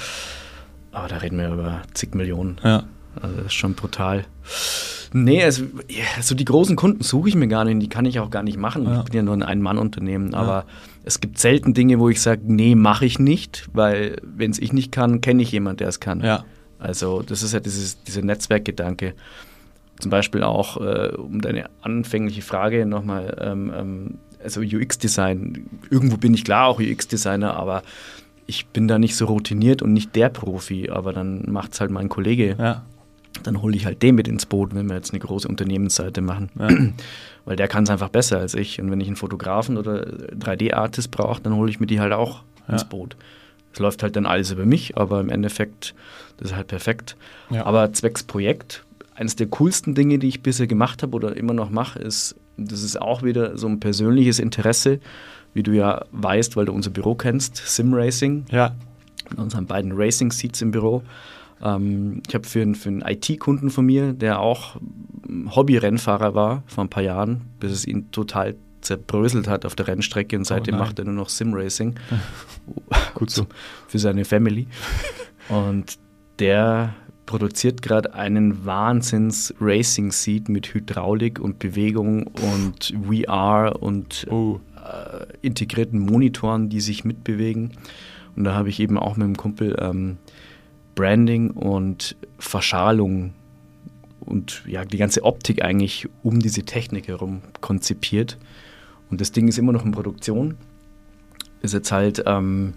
Aber 0.91 1.07
da 1.07 1.17
reden 1.17 1.37
wir 1.37 1.49
über 1.49 1.81
zig 1.93 2.15
Millionen. 2.15 2.57
Ja. 2.63 2.83
Also 3.21 3.35
das 3.37 3.45
ist 3.47 3.53
schon 3.53 3.73
brutal. 3.73 4.25
Nee, 5.11 5.43
also 5.43 5.63
ja, 5.89 6.21
so 6.21 6.35
die 6.35 6.45
großen 6.45 6.75
Kunden 6.75 7.03
suche 7.03 7.29
ich 7.29 7.35
mir 7.35 7.47
gar 7.47 7.65
nicht, 7.65 7.81
die 7.81 7.89
kann 7.89 8.05
ich 8.05 8.19
auch 8.19 8.29
gar 8.29 8.43
nicht 8.43 8.57
machen. 8.57 8.85
Ja. 8.85 8.99
Ich 8.99 9.05
bin 9.05 9.15
ja 9.15 9.23
nur 9.23 9.33
ein 9.33 9.43
Ein-Mann-Unternehmen, 9.43 10.33
aber 10.35 10.47
ja. 10.47 10.65
es 11.03 11.19
gibt 11.19 11.39
selten 11.39 11.73
Dinge, 11.73 11.99
wo 11.99 12.09
ich 12.09 12.21
sage, 12.21 12.41
nee, 12.45 12.75
mache 12.75 13.05
ich 13.05 13.17
nicht, 13.17 13.67
weil 13.73 14.17
wenn 14.23 14.51
es 14.51 14.59
ich 14.59 14.71
nicht 14.71 14.91
kann, 14.91 15.21
kenne 15.21 15.41
ich 15.41 15.51
jemanden, 15.51 15.77
der 15.77 15.87
es 15.87 15.99
kann. 15.99 16.21
Ja. 16.21 16.45
Also 16.77 17.23
das 17.23 17.43
ist 17.43 17.53
ja 17.53 17.59
dieses, 17.59 18.03
dieser 18.03 18.21
Netzwerkgedanke. 18.21 19.15
Zum 19.99 20.11
Beispiel 20.11 20.43
auch, 20.43 20.77
äh, 20.77 21.11
um 21.17 21.41
deine 21.41 21.69
anfängliche 21.81 22.41
Frage 22.41 22.85
nochmal, 22.85 23.35
ähm, 23.41 23.73
ähm, 23.75 24.17
also 24.43 24.61
UX-Design, 24.61 25.65
irgendwo 25.89 26.17
bin 26.17 26.33
ich 26.33 26.45
klar 26.45 26.67
auch 26.67 26.79
UX-Designer, 26.79 27.55
aber 27.55 27.83
ich 28.47 28.67
bin 28.67 28.87
da 28.87 28.97
nicht 28.97 29.15
so 29.15 29.25
routiniert 29.25 29.81
und 29.81 29.93
nicht 29.93 30.15
der 30.15 30.29
Profi, 30.29 30.89
aber 30.89 31.13
dann 31.13 31.43
macht 31.51 31.73
es 31.73 31.81
halt 31.81 31.91
mein 31.91 32.09
Kollege. 32.09 32.55
Ja 32.57 32.83
dann 33.43 33.61
hole 33.61 33.75
ich 33.75 33.85
halt 33.85 34.01
den 34.01 34.15
mit 34.15 34.27
ins 34.27 34.45
Boot, 34.45 34.73
wenn 34.75 34.87
wir 34.87 34.95
jetzt 34.95 35.11
eine 35.11 35.19
große 35.19 35.47
Unternehmensseite 35.47 36.21
machen. 36.21 36.49
Ja. 36.59 36.69
Weil 37.45 37.55
der 37.55 37.67
kann 37.67 37.83
es 37.83 37.89
einfach 37.89 38.09
besser 38.09 38.39
als 38.39 38.53
ich. 38.53 38.81
Und 38.81 38.91
wenn 38.91 39.01
ich 39.01 39.07
einen 39.07 39.15
Fotografen 39.15 39.77
oder 39.77 40.05
3D-Artist 40.05 41.11
brauche, 41.11 41.41
dann 41.41 41.55
hole 41.55 41.69
ich 41.69 41.79
mir 41.79 41.87
die 41.87 41.99
halt 41.99 42.13
auch 42.13 42.43
ja. 42.67 42.73
ins 42.73 42.85
Boot. 42.85 43.15
Es 43.73 43.79
läuft 43.79 44.03
halt 44.03 44.15
dann 44.15 44.25
alles 44.25 44.51
über 44.51 44.65
mich, 44.65 44.97
aber 44.97 45.19
im 45.21 45.29
Endeffekt, 45.29 45.93
das 46.37 46.51
ist 46.51 46.55
halt 46.55 46.67
perfekt. 46.67 47.15
Aber 47.49 47.93
zwecks 47.93 48.23
Projekt, 48.23 48.83
eines 49.15 49.35
der 49.35 49.47
coolsten 49.47 49.95
Dinge, 49.95 50.17
die 50.17 50.27
ich 50.27 50.41
bisher 50.41 50.67
gemacht 50.67 51.03
habe 51.03 51.15
oder 51.15 51.37
immer 51.37 51.53
noch 51.53 51.69
mache, 51.69 51.99
ist, 51.99 52.35
das 52.65 52.83
ist 52.83 53.01
auch 53.01 53.23
wieder 53.23 53.57
so 53.57 53.67
ein 53.67 53.79
persönliches 53.79 54.39
Interesse, 54.39 54.99
wie 55.53 55.63
du 55.63 55.71
ja 55.71 56.05
weißt, 56.11 56.55
weil 56.55 56.65
du 56.65 56.73
unser 56.73 56.89
Büro 56.89 57.15
kennst, 57.15 57.57
Sim 57.57 57.93
Racing. 57.93 58.45
Ja. 58.51 58.75
Mit 59.29 59.39
unseren 59.39 59.65
beiden 59.65 59.91
Racing 59.93 60.31
Seats 60.31 60.61
im 60.61 60.71
Büro. 60.71 61.03
Ähm, 61.61 62.21
ich 62.27 62.35
habe 62.35 62.47
für, 62.47 62.73
für 62.75 62.89
einen 62.89 63.01
IT-Kunden 63.01 63.69
von 63.69 63.85
mir, 63.85 64.13
der 64.13 64.39
auch 64.39 64.77
Hobby-Rennfahrer 65.55 66.33
war 66.35 66.63
vor 66.67 66.83
ein 66.83 66.89
paar 66.89 67.03
Jahren, 67.03 67.41
bis 67.59 67.71
es 67.71 67.85
ihn 67.85 68.11
total 68.11 68.55
zerbröselt 68.81 69.47
hat 69.47 69.65
auf 69.65 69.75
der 69.75 69.87
Rennstrecke 69.87 70.37
und 70.37 70.45
seitdem 70.45 70.75
oh 70.75 70.79
macht 70.79 70.99
er 70.99 71.05
nur 71.05 71.13
noch 71.13 71.29
Sim-Racing. 71.29 71.95
Gut 73.13 73.29
so. 73.29 73.47
Für 73.87 73.99
seine 73.99 74.25
Family. 74.25 74.67
Und 75.49 75.97
der 76.37 76.93
produziert 77.29 77.83
gerade 77.83 78.15
einen 78.15 78.65
Wahnsinns-Racing-Seat 78.65 80.49
mit 80.49 80.73
Hydraulik 80.73 81.39
und 81.39 81.59
Bewegung 81.59 82.25
und 82.25 82.91
VR 83.05 83.75
und 83.79 84.25
oh. 84.31 84.59
äh, 84.75 85.27
integrierten 85.43 85.99
Monitoren, 85.99 86.69
die 86.69 86.81
sich 86.81 87.05
mitbewegen. 87.05 87.73
Und 88.35 88.45
da 88.45 88.55
habe 88.55 88.69
ich 88.69 88.79
eben 88.79 88.97
auch 88.97 89.15
mit 89.15 89.27
dem 89.27 89.37
Kumpel 89.37 89.75
ähm, 89.79 90.17
Branding 90.95 91.51
und 91.51 92.15
Verschalung 92.39 93.35
und 94.21 94.63
ja, 94.65 94.83
die 94.83 94.97
ganze 94.97 95.23
Optik 95.23 95.63
eigentlich 95.63 96.09
um 96.23 96.39
diese 96.39 96.63
Technik 96.63 97.09
herum 97.09 97.43
konzipiert. 97.61 98.39
Und 99.11 99.21
das 99.21 99.31
Ding 99.31 99.47
ist 99.47 99.59
immer 99.59 99.71
noch 99.71 99.85
in 99.85 99.91
Produktion. 99.91 100.57
Ist 101.61 101.75
jetzt 101.75 101.91
halt 101.91 102.23
ähm, 102.25 102.73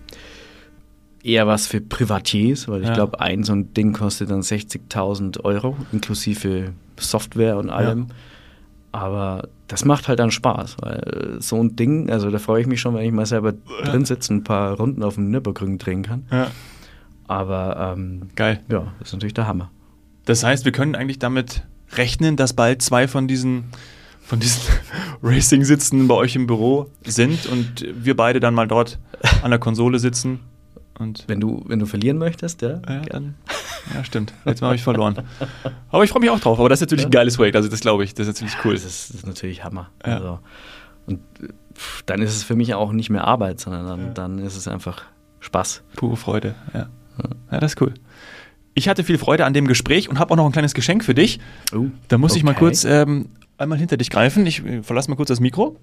eher 1.22 1.46
was 1.46 1.66
für 1.66 1.80
Privatiers, 1.80 2.68
weil 2.68 2.82
ich 2.82 2.88
Ja. 2.88 2.94
glaube, 2.94 3.20
ein 3.20 3.44
so 3.44 3.52
ein 3.52 3.72
Ding 3.74 3.92
kostet 3.92 4.30
dann 4.30 4.40
60.000 4.42 5.44
Euro, 5.44 5.76
inklusive 5.92 6.72
Software 6.98 7.56
und 7.56 7.70
allem. 7.70 8.08
Aber 8.90 9.48
das 9.68 9.84
macht 9.86 10.08
halt 10.08 10.18
dann 10.18 10.30
Spaß, 10.30 10.76
weil 10.82 11.36
so 11.38 11.56
ein 11.62 11.76
Ding, 11.76 12.10
also 12.10 12.30
da 12.30 12.38
freue 12.38 12.60
ich 12.60 12.66
mich 12.66 12.80
schon, 12.80 12.94
wenn 12.94 13.04
ich 13.06 13.12
mal 13.12 13.24
selber 13.24 13.54
drin 13.84 14.04
sitze 14.04 14.32
und 14.32 14.40
ein 14.40 14.44
paar 14.44 14.74
Runden 14.76 15.02
auf 15.02 15.14
dem 15.14 15.30
Nürburgring 15.30 15.78
drehen 15.78 16.02
kann. 16.02 16.24
Ja. 16.30 16.50
Aber 17.26 17.94
ähm, 17.96 18.28
Geil. 18.36 18.60
ja, 18.70 18.92
das 18.98 19.08
ist 19.08 19.12
natürlich 19.14 19.32
der 19.34 19.46
Hammer. 19.46 19.70
Das 20.26 20.44
heißt, 20.44 20.64
wir 20.66 20.72
können 20.72 20.94
eigentlich 20.94 21.18
damit 21.18 21.62
rechnen, 21.96 22.36
dass 22.36 22.52
bald 22.52 22.82
zwei 22.82 23.08
von 23.08 23.26
diesen, 23.28 23.64
von 24.20 24.40
diesen 24.40 24.60
Racing-Sitzen 25.22 26.06
bei 26.08 26.14
euch 26.14 26.36
im 26.36 26.46
Büro 26.46 26.90
sind 27.04 27.46
und 27.46 27.86
wir 27.94 28.14
beide 28.16 28.40
dann 28.40 28.54
mal 28.54 28.68
dort 28.68 28.98
an 29.42 29.50
der 29.50 29.58
Konsole 29.60 29.98
sitzen. 29.98 30.40
Und 30.98 31.24
Wenn 31.26 31.40
du, 31.40 31.62
wenn 31.66 31.78
du 31.78 31.86
verlieren 31.86 32.18
möchtest, 32.18 32.62
ja, 32.62 32.70
ja, 32.70 32.78
gerne. 32.78 33.06
dann, 33.08 33.34
ja, 33.94 34.04
stimmt. 34.04 34.32
Jetzt 34.44 34.62
habe 34.62 34.74
ich 34.74 34.82
verloren. 34.82 35.16
Aber 35.90 36.04
ich 36.04 36.10
freue 36.10 36.20
mich 36.20 36.30
auch 36.30 36.38
drauf. 36.40 36.58
Aber 36.58 36.68
das 36.68 36.80
ist 36.80 36.82
natürlich 36.82 37.06
ein 37.06 37.10
geiles 37.10 37.36
Projekt. 37.36 37.56
Also, 37.56 37.68
das 37.68 37.80
glaube 37.80 38.04
ich. 38.04 38.14
Das 38.14 38.26
ist 38.26 38.34
natürlich 38.34 38.56
cool. 38.64 38.74
Das 38.74 38.84
ist, 38.84 39.10
das 39.10 39.16
ist 39.16 39.26
natürlich 39.26 39.64
Hammer. 39.64 39.90
Ja. 40.06 40.16
Also, 40.16 40.38
und 41.06 41.20
pff, 41.74 42.02
dann 42.02 42.20
ist 42.22 42.36
es 42.36 42.42
für 42.44 42.54
mich 42.54 42.74
auch 42.74 42.92
nicht 42.92 43.10
mehr 43.10 43.24
Arbeit, 43.24 43.58
sondern 43.60 43.86
dann, 43.86 44.14
dann 44.14 44.38
ist 44.38 44.56
es 44.56 44.68
einfach 44.68 45.02
Spaß. 45.40 45.82
Pure 45.96 46.16
Freude. 46.16 46.54
Ja. 46.74 46.88
ja, 47.50 47.60
das 47.60 47.72
ist 47.72 47.80
cool. 47.80 47.94
Ich 48.74 48.88
hatte 48.88 49.04
viel 49.04 49.18
Freude 49.18 49.44
an 49.44 49.52
dem 49.52 49.66
Gespräch 49.66 50.08
und 50.08 50.18
habe 50.18 50.32
auch 50.32 50.36
noch 50.36 50.46
ein 50.46 50.52
kleines 50.52 50.74
Geschenk 50.74 51.04
für 51.04 51.14
dich. 51.14 51.40
Oh, 51.74 51.86
Da 52.08 52.16
muss 52.18 52.36
ich 52.36 52.42
mal 52.44 52.52
okay. 52.52 52.60
kurz 52.60 52.84
ähm, 52.84 53.26
einmal 53.58 53.78
hinter 53.78 53.96
dich 53.96 54.08
greifen. 54.10 54.46
Ich 54.46 54.64
äh, 54.64 54.82
verlasse 54.82 55.10
mal 55.10 55.16
kurz 55.16 55.28
das 55.28 55.40
Mikro. 55.40 55.76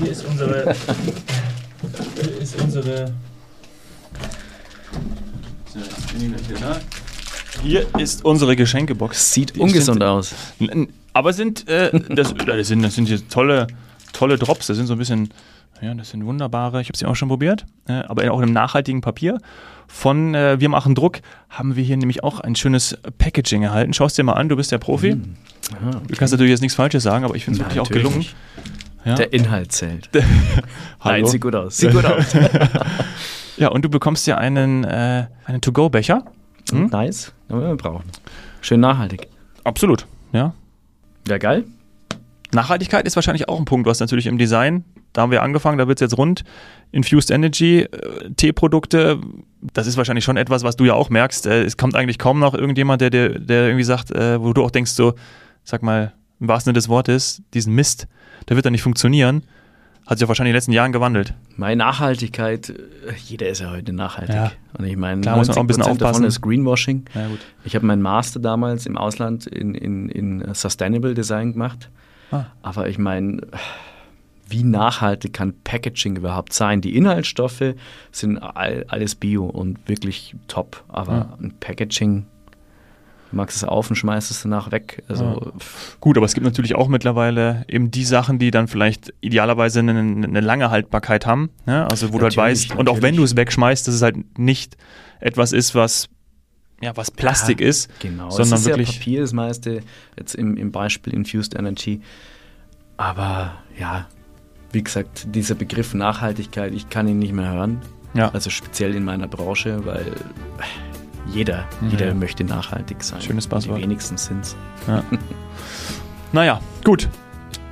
Hier 0.00 0.12
ist 0.12 0.24
unsere. 0.24 0.74
Hier 2.14 2.40
ist 2.40 2.60
unsere. 2.62 3.12
Hier 7.62 7.86
ist 7.98 8.24
unsere 8.24 8.54
Geschenkebox. 8.54 9.32
Sieht 9.32 9.56
Die 9.56 9.60
ungesund 9.60 10.00
sind- 10.00 10.02
aus. 10.08 10.34
Aber 11.12 11.32
sind, 11.32 11.66
äh, 11.66 11.90
das, 12.14 12.32
das, 12.46 12.68
sind, 12.68 12.82
das 12.82 12.94
sind 12.94 13.06
hier 13.08 13.26
tolle, 13.28 13.66
tolle 14.12 14.38
Drops. 14.38 14.68
Das 14.68 14.76
sind 14.76 14.86
so 14.86 14.92
ein 14.94 14.98
bisschen, 14.98 15.30
ja, 15.80 15.94
das 15.94 16.10
sind 16.10 16.24
wunderbare. 16.26 16.80
Ich 16.80 16.88
habe 16.88 16.96
sie 16.98 17.06
auch 17.06 17.14
schon 17.16 17.28
probiert, 17.28 17.66
äh, 17.88 17.92
aber 17.92 18.30
auch 18.32 18.38
in 18.38 18.44
einem 18.44 18.52
nachhaltigen 18.52 19.00
Papier. 19.00 19.38
Von 19.86 20.34
äh, 20.34 20.60
Wir 20.60 20.68
machen 20.68 20.94
Druck 20.94 21.20
haben 21.48 21.76
wir 21.76 21.82
hier 21.84 21.96
nämlich 21.96 22.22
auch 22.22 22.40
ein 22.40 22.54
schönes 22.56 22.98
Packaging 23.18 23.62
erhalten. 23.62 23.92
Schau 23.94 24.04
es 24.06 24.14
dir 24.14 24.22
mal 24.22 24.34
an, 24.34 24.48
du 24.48 24.56
bist 24.56 24.70
der 24.72 24.78
Profi. 24.78 25.16
Ah, 25.72 26.00
Du 26.06 26.14
kannst 26.16 26.32
natürlich 26.32 26.50
jetzt 26.50 26.60
nichts 26.60 26.74
Falsches 26.76 27.02
sagen, 27.02 27.24
aber 27.24 27.34
ich 27.36 27.44
finde 27.44 27.60
es 27.60 27.64
wirklich 27.66 27.80
auch 27.80 27.88
gelungen. 27.88 28.26
Ja. 29.04 29.14
Der 29.14 29.32
Inhalt 29.32 29.72
zählt. 29.72 30.10
Nein, 31.04 31.24
sieht 31.26 31.40
gut 31.40 31.54
aus. 31.54 31.78
Sieht 31.78 31.92
gut 31.92 32.04
aus. 32.04 32.34
Ja, 33.56 33.68
und 33.68 33.84
du 33.84 33.88
bekommst 33.88 34.26
ja 34.26 34.36
einen, 34.36 34.84
äh, 34.84 35.26
einen 35.46 35.60
To-Go-Becher. 35.60 36.24
Hm? 36.70 36.86
Nice. 36.88 37.32
Ja, 37.48 37.60
wir 37.60 37.76
brauchen. 37.76 38.04
Schön 38.60 38.80
nachhaltig. 38.80 39.28
Absolut, 39.64 40.06
ja. 40.32 40.52
Ja, 41.26 41.38
geil. 41.38 41.64
Nachhaltigkeit 42.52 43.06
ist 43.06 43.16
wahrscheinlich 43.16 43.48
auch 43.48 43.58
ein 43.58 43.64
Punkt, 43.64 43.86
was 43.86 44.00
natürlich 44.00 44.26
im 44.26 44.38
Design, 44.38 44.84
da 45.18 45.22
haben 45.22 45.32
wir 45.32 45.42
angefangen, 45.42 45.78
da 45.78 45.88
wird 45.88 45.98
es 45.98 46.00
jetzt 46.00 46.16
rund. 46.16 46.44
Infused 46.92 47.32
Energy, 47.32 47.80
äh, 47.80 48.30
Teeprodukte, 48.36 49.18
das 49.74 49.88
ist 49.88 49.96
wahrscheinlich 49.96 50.24
schon 50.24 50.36
etwas, 50.36 50.62
was 50.62 50.76
du 50.76 50.84
ja 50.84 50.94
auch 50.94 51.10
merkst. 51.10 51.46
Äh, 51.46 51.64
es 51.64 51.76
kommt 51.76 51.96
eigentlich 51.96 52.20
kaum 52.20 52.38
noch 52.38 52.54
irgendjemand, 52.54 53.00
der, 53.00 53.10
der, 53.10 53.40
der 53.40 53.66
irgendwie 53.66 53.82
sagt, 53.82 54.12
äh, 54.12 54.40
wo 54.40 54.52
du 54.52 54.62
auch 54.62 54.70
denkst, 54.70 54.92
so, 54.92 55.14
sag 55.64 55.82
mal, 55.82 56.12
im 56.38 56.46
wahrsten 56.46 56.70
Sinne 56.70 56.74
des 56.74 56.88
Wortes, 56.88 57.42
diesen 57.52 57.74
Mist, 57.74 58.06
der 58.48 58.54
wird 58.54 58.64
dann 58.64 58.70
nicht 58.70 58.82
funktionieren. 58.82 59.42
Hat 60.06 60.18
sich 60.18 60.24
ja 60.24 60.28
wahrscheinlich 60.28 60.50
in 60.50 60.52
den 60.52 60.58
letzten 60.58 60.72
Jahren 60.72 60.92
gewandelt. 60.92 61.34
Meine 61.56 61.74
Nachhaltigkeit, 61.78 62.70
äh, 62.70 62.74
jeder 63.26 63.48
ist 63.48 63.60
ja 63.60 63.72
heute 63.72 63.92
nachhaltig. 63.92 64.36
Ja. 64.36 64.52
Und 64.78 64.84
ich 64.84 64.96
meine, 64.96 65.20
Klar, 65.20 65.36
muss 65.36 65.48
man 65.48 65.56
auch 65.56 65.62
ein 65.62 65.66
bisschen 65.66 65.82
90% 65.82 65.86
davon 65.86 66.06
aufpassen. 66.06 66.24
ist 66.26 66.40
Greenwashing. 66.42 67.06
Ja, 67.16 67.26
gut. 67.26 67.40
Ich 67.64 67.74
habe 67.74 67.84
meinen 67.84 68.02
Master 68.02 68.38
damals 68.38 68.86
im 68.86 68.96
Ausland 68.96 69.48
in, 69.48 69.74
in, 69.74 70.10
in 70.10 70.54
Sustainable 70.54 71.14
Design 71.14 71.54
gemacht. 71.54 71.90
Ah. 72.30 72.44
Aber 72.62 72.88
ich 72.88 72.98
meine, 72.98 73.40
wie 74.48 74.64
nachhaltig 74.64 75.32
kann 75.32 75.54
Packaging 75.64 76.16
überhaupt 76.16 76.52
sein? 76.52 76.80
Die 76.80 76.96
Inhaltsstoffe 76.96 77.74
sind 78.12 78.38
all, 78.38 78.84
alles 78.88 79.14
Bio 79.14 79.44
und 79.46 79.78
wirklich 79.88 80.34
top. 80.48 80.84
Aber 80.88 81.12
Ja. 81.12 81.38
ein 81.40 81.54
Packaging, 81.60 82.26
du 83.30 83.36
magst 83.36 83.56
es 83.58 83.64
auf 83.64 83.90
und 83.90 83.96
schmeißt 83.96 84.30
es 84.30 84.42
danach 84.42 84.72
weg. 84.72 85.02
Also 85.08 85.52
pff, 85.58 85.98
Gut, 86.00 86.16
aber 86.16 86.24
es 86.26 86.34
gibt 86.34 86.44
natürlich 86.46 86.74
auch 86.74 86.88
mittlerweile 86.88 87.64
eben 87.68 87.90
die 87.90 88.04
Sachen, 88.04 88.38
die 88.38 88.50
dann 88.50 88.68
vielleicht 88.68 89.12
idealerweise 89.20 89.80
eine, 89.80 89.98
eine 89.98 90.40
lange 90.40 90.70
Haltbarkeit 90.70 91.26
haben. 91.26 91.50
Ja? 91.66 91.86
Also 91.86 92.12
wo 92.12 92.18
du 92.18 92.24
halt 92.24 92.36
Natürlich, 92.36 92.70
weißt, 92.70 92.78
und 92.78 92.88
auch 92.88 92.94
wenn 93.02 93.14
natürlich. 93.14 93.16
du 93.18 93.24
es 93.24 93.36
wegschmeißt, 93.36 93.86
dass 93.86 93.94
es 93.94 94.02
halt 94.02 94.38
nicht 94.38 94.76
etwas 95.20 95.52
ist, 95.52 95.74
was, 95.74 96.08
ja, 96.80 96.96
was 96.96 97.10
Plastik 97.10 97.60
Ja, 97.60 97.66
ist, 97.66 97.90
Genau, 98.00 98.30
sondern 98.30 98.54
es 98.54 98.60
ist 98.60 98.66
wirklich. 98.66 98.88
ja 98.92 98.94
Papier 98.98 99.20
das 99.20 99.32
meiste, 99.32 99.80
jetzt 100.16 100.34
im, 100.36 100.56
im 100.56 100.70
Beispiel 100.72 101.12
Infused 101.12 101.54
Energy. 101.54 102.00
Aber 102.96 103.54
ja, 103.78 104.06
wie 104.72 104.82
gesagt, 104.82 105.26
dieser 105.34 105.54
Begriff 105.54 105.94
Nachhaltigkeit, 105.94 106.72
ich 106.74 106.88
kann 106.90 107.08
ihn 107.08 107.18
nicht 107.18 107.32
mehr 107.32 107.50
hören. 107.52 107.80
Ja, 108.14 108.30
Also 108.30 108.50
speziell 108.50 108.94
in 108.94 109.04
meiner 109.04 109.28
Branche, 109.28 109.84
weil 109.86 110.06
jeder, 111.32 111.66
Ja. 111.82 111.88
jeder 111.90 112.14
möchte 112.14 112.44
nachhaltig 112.44 113.02
sein. 113.04 113.20
Schönes 113.20 113.46
Passwort. 113.46 113.78
Die 113.78 113.82
wenigsten 113.82 114.16
sind 114.16 114.44
es. 114.44 114.56
naja, 116.32 116.60
gut. 116.84 117.08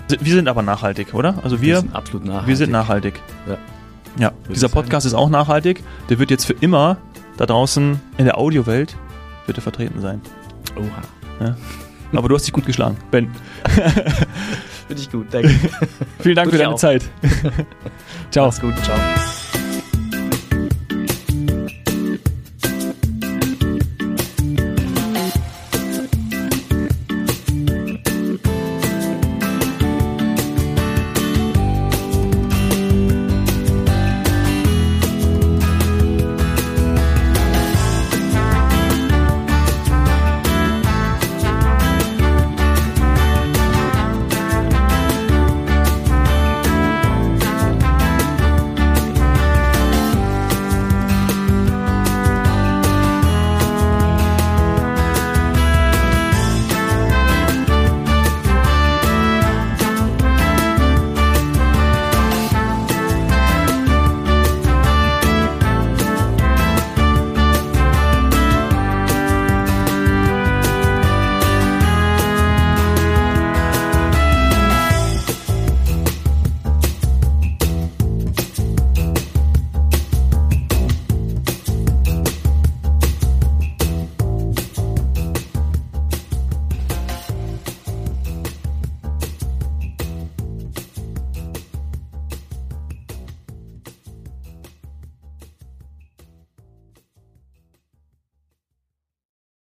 Wir 0.09 0.35
sind 0.35 0.47
aber 0.49 0.63
nachhaltig, 0.63 1.15
oder? 1.15 1.43
Also 1.43 1.61
wir, 1.61 1.81
sind 1.81 1.95
absolut 1.95 2.25
nachhaltig. 2.27 2.49
wir 2.49 2.57
sind 2.57 2.71
nachhaltig. 2.71 3.21
Ja. 3.49 3.59
Ja, 4.19 4.33
dieser. 4.49 4.69
Podcast 4.69 5.05
ist 5.07 5.15
auch 5.15 5.29
nachhaltig. 5.29 5.83
Der 6.09 6.19
wird 6.19 6.31
jetzt 6.31 6.45
für 6.47 6.55
immer 6.61 6.97
da 7.37 7.45
draußen 7.45 8.01
in 8.17 8.25
der 8.25 8.39
Audiowelt 8.39 8.97
wird 9.47 9.59
er 9.59 9.63
vertreten 9.63 10.01
sein. 10.01 10.21
Oha. 10.77 11.55
Aber 12.13 12.29
du 12.29 12.35
hast 12.35 12.45
dich 12.47 12.53
gut 12.53 12.65
geschlagen, 12.67 12.97
Ben. 13.11 13.31
Finde 14.87 15.03
ich 15.03 15.11
gut, 15.11 15.27
danke. 15.31 15.49
Vielen 16.21 16.37
Dank 16.37 16.47
Du 16.51 16.53
für 16.57 16.63
deine 16.63 16.75
auch. 16.75 16.79
Zeit. 16.79 17.05
Ciao. 18.31 18.47
Mach's 18.47 18.61
gut, 18.61 18.75
ciao. 18.85 18.97